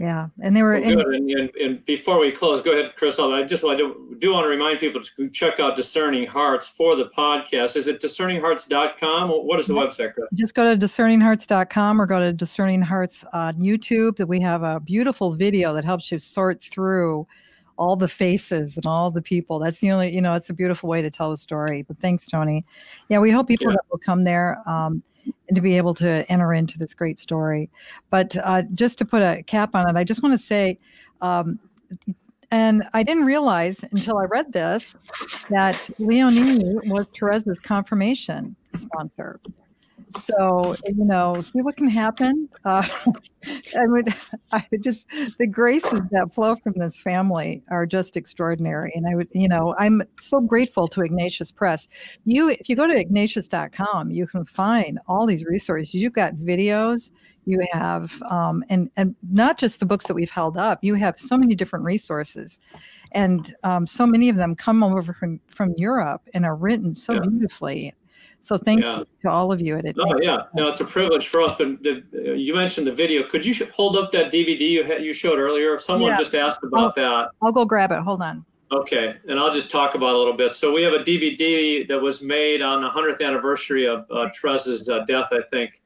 [0.00, 0.80] Yeah, and they were.
[0.80, 0.98] Good.
[0.98, 3.18] And, and, and, before we close, go ahead, Kris.
[3.18, 6.96] I just want to do want to remind people to check out Discerning Hearts for
[6.96, 7.76] the podcast.
[7.76, 9.28] Is it discerninghearts.com?
[9.28, 10.26] What is the website, Kris?
[10.32, 14.16] Just go to discerninghearts.com or go to Discerning Hearts on YouTube.
[14.16, 17.26] That we have a beautiful video that helps you sort through
[17.76, 19.58] all the faces and all the people.
[19.58, 21.82] That's the only, you know, it's a beautiful way to tell the story.
[21.82, 22.64] But thanks, Tony.
[23.10, 23.76] Yeah, we hope people yeah.
[23.90, 24.62] will come there.
[24.66, 27.70] Um, and to be able to enter into this great story.
[28.10, 30.78] But uh, just to put a cap on it, I just want to say,
[31.20, 31.58] um,
[32.50, 34.96] and I didn't realize until I read this
[35.50, 36.58] that Leonie
[36.88, 39.40] was Therese's confirmation sponsor
[40.16, 42.48] so you know see what can happen.
[42.64, 42.86] Uh,
[43.76, 44.08] I would,
[44.52, 45.08] I would just
[45.38, 48.92] the graces that flow from this family are just extraordinary.
[48.94, 51.88] And i would you know i'm so grateful to ignatius press.
[52.24, 55.94] You if you go to ignatius.com you can find all these resources.
[55.94, 57.12] You've got videos
[57.46, 61.18] you have um, and and not just the books that we've held up you have
[61.18, 62.58] so many different resources.
[63.12, 67.14] And um, so many of them come over from from europe and are written so
[67.14, 67.20] yeah.
[67.20, 67.94] beautifully
[68.40, 68.98] so thank yeah.
[68.98, 69.96] you to all of you at it.
[69.98, 71.54] Oh yeah, no, it's a privilege for us.
[71.56, 73.22] But the, uh, you mentioned the video.
[73.22, 75.74] Could you hold up that DVD you had, you showed earlier?
[75.74, 76.18] If Someone yeah.
[76.18, 77.28] just asked about I'll, that.
[77.42, 78.00] I'll go grab it.
[78.00, 78.44] Hold on.
[78.72, 80.54] Okay, and I'll just talk about a little bit.
[80.54, 84.88] So we have a DVD that was made on the 100th anniversary of uh, Therese's
[84.88, 85.80] uh, death, I think,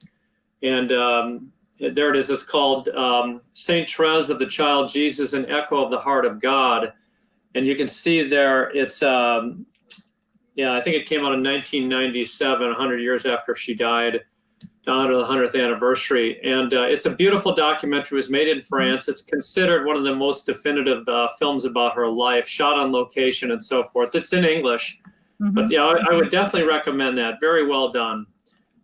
[0.62, 2.28] and um, there it is.
[2.28, 6.40] It's called um, Saint Therese of the Child Jesus, an Echo of the Heart of
[6.40, 6.92] God,
[7.54, 9.64] and you can see there it's um,
[10.54, 14.22] yeah, I think it came out in 1997, 100 years after she died,
[14.86, 16.40] down to the 100th anniversary.
[16.44, 18.16] And uh, it's a beautiful documentary.
[18.16, 19.08] It was made in France.
[19.08, 23.50] It's considered one of the most definitive uh, films about her life, shot on location
[23.50, 24.14] and so forth.
[24.14, 25.00] It's in English.
[25.40, 25.54] Mm-hmm.
[25.54, 27.40] But yeah, I, I, would definitely recommend that.
[27.40, 28.26] Very well done.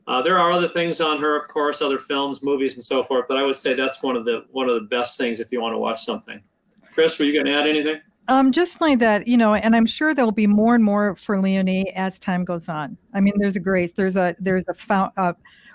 [0.08, 3.26] Uh, there are other things on her, of course, other films, movies, and so forth.
[3.28, 5.60] But I would say that's one of the one of the best things if you
[5.60, 6.42] want to watch something.
[6.92, 8.00] Kris, were you going to add anything?
[8.30, 11.40] Um, just like that, you know, and I'm sure there'll be more and more for
[11.40, 12.96] Leonie as time goes on.
[13.12, 15.32] I mean, there's a grace, there's a there's a fount, uh,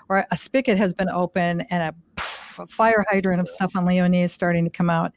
[0.08, 3.84] or a spigot has been open, and a, poof, a, fire hydrant of stuff on
[3.84, 5.12] Leonie is starting to come out.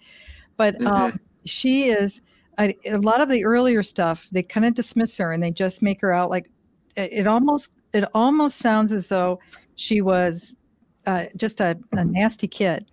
[0.57, 1.17] But um, mm-hmm.
[1.45, 2.19] she is
[2.59, 4.27] a, a, lot of the earlier stuff.
[4.33, 6.51] They kind of dismiss her and they just make her out like
[6.97, 9.39] it, it almost it almost sounds as though
[9.77, 10.57] she was
[11.05, 12.91] uh, just a, a nasty kid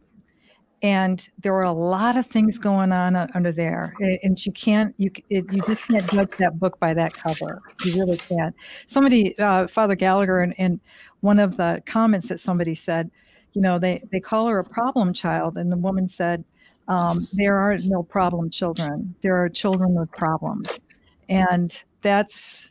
[0.83, 5.11] and there were a lot of things going on under there and you can't you
[5.31, 7.63] it, you just can't judge that book by that cover.
[7.85, 8.55] You really can't.
[8.87, 10.81] Somebody uh, father gallagher in, in
[11.21, 13.11] one of the comments that somebody said
[13.55, 16.45] you know they they call her a problem child and the woman said
[16.89, 19.15] um, there are no problem children.
[19.23, 20.81] There are children with problems.
[21.29, 22.71] And that's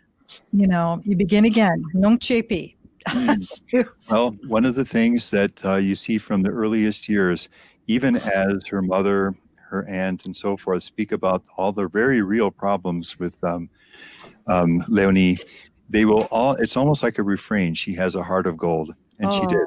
[0.51, 1.83] you know you begin again.
[1.93, 2.75] Non chepi.
[4.09, 7.49] Well one of the things that uh, you see from the earliest years
[7.87, 9.35] even as her mother,
[9.69, 13.69] her aunt, and so forth speak about all the very real problems with um,
[14.47, 15.37] um, Leonie,
[15.89, 17.73] they will all, it's almost like a refrain.
[17.73, 19.39] She has a heart of gold, and oh.
[19.39, 19.65] she did.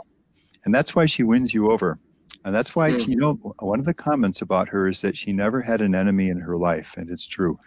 [0.65, 1.99] And that's why she wins you over.
[2.45, 3.09] And that's why, mm.
[3.09, 6.29] you know, one of the comments about her is that she never had an enemy
[6.29, 6.97] in her life.
[6.97, 7.59] And it's true.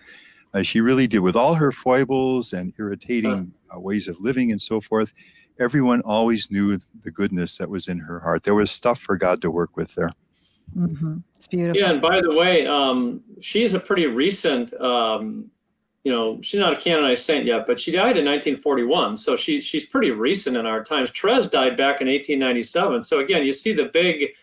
[0.54, 1.20] Uh, she really did.
[1.20, 5.14] With all her foibles and irritating uh, ways of living and so forth,
[5.60, 8.44] everyone always knew the goodness that was in her heart.
[8.44, 10.12] There was stuff for God to work with there.
[10.78, 11.18] Mm-hmm.
[11.38, 11.82] It's beautiful.
[11.82, 14.74] Yeah, and by the way, um, she's a pretty recent.
[14.74, 15.52] Um,
[16.04, 19.62] you know, she's not a canonized saint yet, but she died in 1941, so she
[19.62, 21.12] she's pretty recent in our times.
[21.12, 24.34] Therese died back in 1897, so again, you see the big,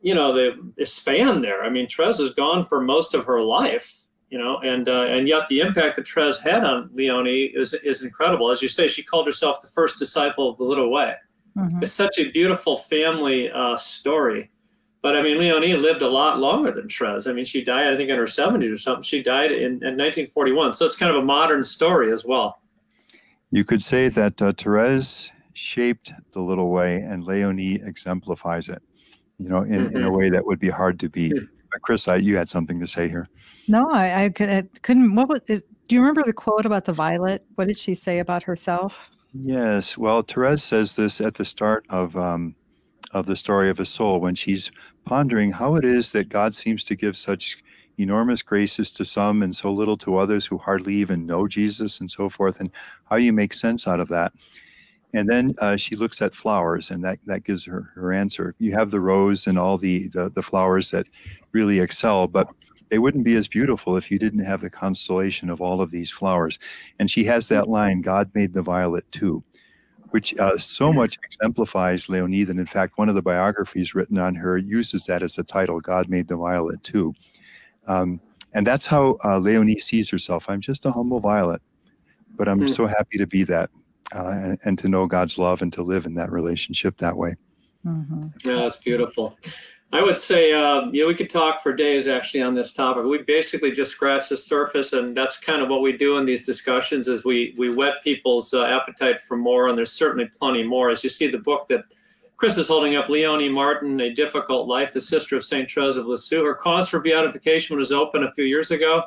[0.00, 1.64] you know, the, span there.
[1.64, 5.26] I mean, Therese is gone for most of her life, you know, and uh, and
[5.26, 8.50] yet the impact that Therese had on Leonie is is incredible.
[8.50, 11.16] As you say, she called herself the first disciple of the little way.
[11.56, 11.82] Mm-hmm.
[11.82, 14.50] It's such a beautiful family uh, story.
[15.02, 17.26] But I mean, Leonie lived a lot longer than Therese.
[17.26, 19.02] I mean, she died, I think, in her 70s or something.
[19.02, 20.74] She died in, in 1941.
[20.74, 22.60] So it's kind of a modern story as well.
[23.50, 28.82] You could say that uh, Therese shaped the little way and Leonie exemplifies it,
[29.38, 29.96] you know, in, mm-hmm.
[29.96, 30.16] in a mm-hmm.
[30.16, 31.32] way that would be hard to beat.
[31.32, 31.54] Mm-hmm.
[31.82, 33.28] Kris, I, you had something to say here.
[33.68, 35.14] No, I, I, could, I couldn't.
[35.14, 35.64] What was it?
[35.88, 37.44] Do you remember the quote about the violet?
[37.54, 39.10] What did she say about herself?
[39.32, 39.96] Yes.
[39.96, 42.56] Well, Therese says this at the start of um,
[43.12, 44.70] of the story of a soul when she's
[45.04, 47.58] pondering how it is that God seems to give such
[47.98, 52.10] enormous graces to some and so little to others who hardly even know Jesus and
[52.10, 52.70] so forth, and
[53.04, 54.32] how you make sense out of that.
[55.12, 58.54] And then uh, she looks at flowers, and that, that gives her her answer.
[58.58, 61.08] You have the rose and all the, the, the flowers that
[61.52, 62.48] really excel, but
[62.90, 66.10] they wouldn't be as beautiful if you didn't have the constellation of all of these
[66.10, 66.58] flowers.
[66.98, 69.44] And she has that line God made the violet too
[70.10, 74.34] which uh, so much exemplifies Leonie that, in fact, one of the biographies written on
[74.34, 77.14] her uses that as a title God Made the Violet, too.
[77.86, 78.20] Um,
[78.52, 80.50] and that's how uh, Leonie sees herself.
[80.50, 81.62] I'm just a humble violet,
[82.36, 82.70] but I'm mm.
[82.70, 83.70] so happy to be that
[84.14, 87.36] uh, and, and, to know God's love and to live in that relationship that way.
[87.86, 88.20] Mm-hmm.
[88.44, 89.38] Yeah, that's beautiful.
[89.92, 93.04] I would say, uh, you know, we could talk for days actually on this topic.
[93.04, 96.46] We basically just scratch the surface, and that's kind of what we do in these
[96.46, 97.08] discussions.
[97.08, 100.90] Is we we whet people's uh, appetite for more, and there's certainly plenty more.
[100.90, 101.84] As you see, the book that
[102.36, 106.06] Kris is holding up, Leonie Martin, A Difficult Life, the sister of Saint Therese of
[106.06, 106.44] Lisieux.
[106.44, 109.02] Her cause for beatification was open a few years ago.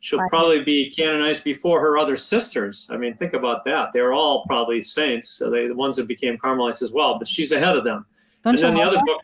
[0.00, 0.28] She'll right.
[0.28, 2.88] probably be canonized before her other sisters.
[2.90, 3.90] I mean, think about that.
[3.92, 5.30] They're all probably saints.
[5.30, 8.04] So they the ones that became Carmelites as well, but she's ahead of them.
[8.42, 9.06] Don't and then the other that?
[9.06, 9.22] book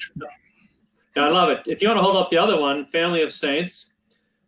[1.16, 1.60] I love it.
[1.66, 3.94] If you want to hold up the other one, Family of Saints,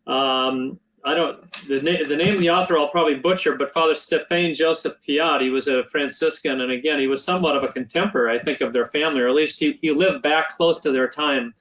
[0.07, 3.95] um, I don't the, na- the name of the author I'll probably butcher, but Father
[3.95, 8.39] Stéphane Joseph Piat, he was a Franciscan, and again he was somewhat of a contemporary,
[8.39, 11.09] I think, of their family, or at least he, he lived back close to their
[11.09, 11.55] time.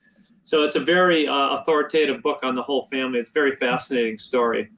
[0.44, 3.20] So it's a very uh, authoritative book on the whole family.
[3.20, 4.70] It's a very fascinating story.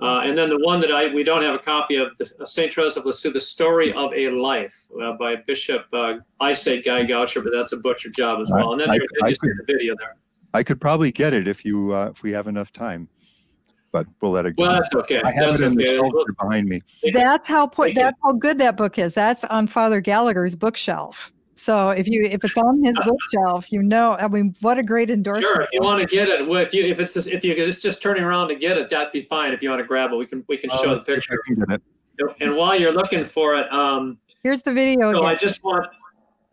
[0.00, 2.44] Uh, and then the one that I we don't have a copy of, the, uh,
[2.44, 6.80] Saint Therese of Lisieux, The Story of a Life uh, by Bishop, uh, I say
[6.80, 8.72] Guy Goucher, but that's a butcher job as well.
[8.72, 10.16] And then I, I, just could, the video there.
[10.54, 13.08] I could probably get it if you uh, if we have enough time,
[13.92, 14.62] but we'll let it go.
[14.62, 15.20] Well, that's okay.
[15.22, 15.90] I have that's it in okay.
[15.90, 16.82] the shelf behind me.
[17.12, 19.14] That's how put, that's how good that book is.
[19.14, 21.30] That's on Father Gallagher's bookshelf.
[21.60, 25.10] So if you if it's on his bookshelf, you know, I mean, what a great
[25.10, 25.44] endorsement.
[25.44, 27.82] Sure, if you want to get it, if you if it's just, if you just
[27.82, 29.52] just turning around to get it, that'd be fine.
[29.52, 31.38] If you want to grab it, we can we can show the picture.
[32.40, 35.12] And while you're looking for it, um, here's the video.
[35.12, 35.30] So again.
[35.30, 35.86] I just want.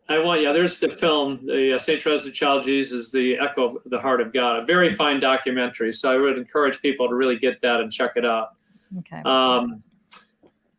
[0.09, 2.01] I want, yeah, there's the film, the uh, St.
[2.01, 5.91] Therese of Child Jesus, the Echo of the Heart of God, a very fine documentary.
[5.91, 8.51] So I would encourage people to really get that and check it out.
[8.99, 9.21] Okay.
[9.23, 9.83] Um,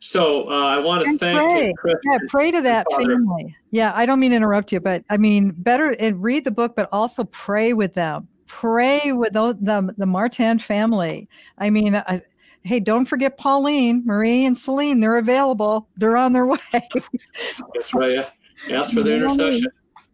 [0.09, 1.71] so uh, I want to and thank pray.
[1.77, 3.55] Kris yeah, pray to that family.
[3.73, 6.75] Yeah, I don't mean to interrupt you, but I mean better and read the book,
[6.75, 8.27] but also pray with them.
[8.47, 11.29] Pray with those, the the Martin family.
[11.59, 12.21] I mean, I,
[12.63, 15.01] hey, don't forget Pauline, Marie, and Celine.
[15.01, 15.91] They're available.
[15.97, 16.59] They're on their way.
[16.73, 18.27] That's right.
[18.67, 18.81] Yeah.
[18.81, 19.67] Ask for their intercession.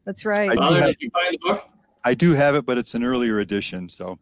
[0.05, 0.53] That's right.
[0.55, 1.68] Father, did you find the book?
[2.03, 4.18] I do have it, but it's an earlier edition, so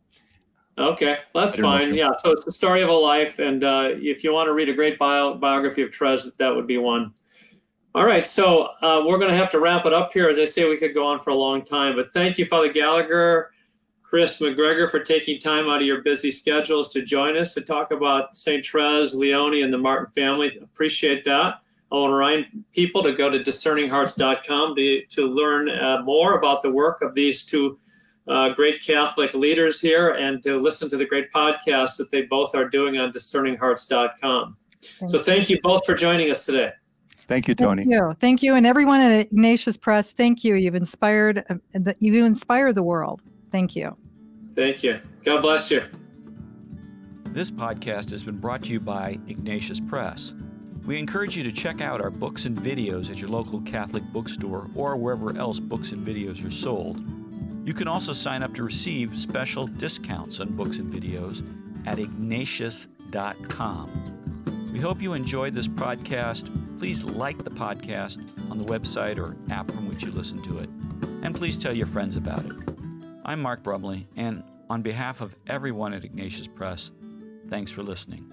[0.79, 1.93] Okay, that's fine.
[1.93, 4.71] Yeah, so it's the story of a life, and uh, if you want to read
[4.71, 7.13] a great bio- biography of Therese, that would be one.
[7.95, 10.31] All right, so uh, we're going to have to wrap it up here.
[10.31, 12.73] As I say, we could go on for a long time, but thank you, Father
[12.73, 13.51] Gallagher,
[14.03, 17.91] Kris McGregor, for taking time out of your busy schedules to join us to talk
[17.91, 18.65] about St.
[18.65, 20.59] Therese, Leonie, and the Martin family.
[20.63, 21.57] Appreciate that.
[21.91, 26.63] I want to remind people to go to discerninghearts.com to, to learn uh, more about
[26.63, 27.79] the work of these two
[28.29, 32.55] uh, great Catholic leaders here and to listen to the great podcasts that they both
[32.55, 34.57] are doing on discerninghearts.com.
[34.81, 36.73] Thank so thank you both for joining us today.
[37.29, 37.83] Thank you, Tony.
[37.83, 38.17] Thank you.
[38.19, 38.55] Thank you.
[38.55, 40.55] And everyone at Ignatius Press, thank you.
[40.55, 43.23] You've inspired, uh, you inspire the world.
[43.51, 43.97] Thank you.
[44.55, 45.01] Thank you.
[45.25, 45.83] God bless you.
[47.31, 50.35] This podcast has been brought to you by Ignatius Press.
[50.85, 54.69] We encourage you to check out our books and videos at your local Catholic bookstore
[54.75, 57.03] or wherever else books and videos are sold.
[57.65, 61.45] You can also sign up to receive special discounts on books and videos
[61.87, 62.91] at ignatius.com.
[64.73, 66.51] We hope you enjoyed this podcast.
[66.79, 68.19] Please like the podcast
[68.51, 70.69] on the website or app from which you listen to it,
[71.23, 72.53] and please tell your friends about it.
[73.25, 76.91] I'm Mark Brumley, and on behalf of everyone at Ignatius Press,
[77.49, 78.33] thanks for listening.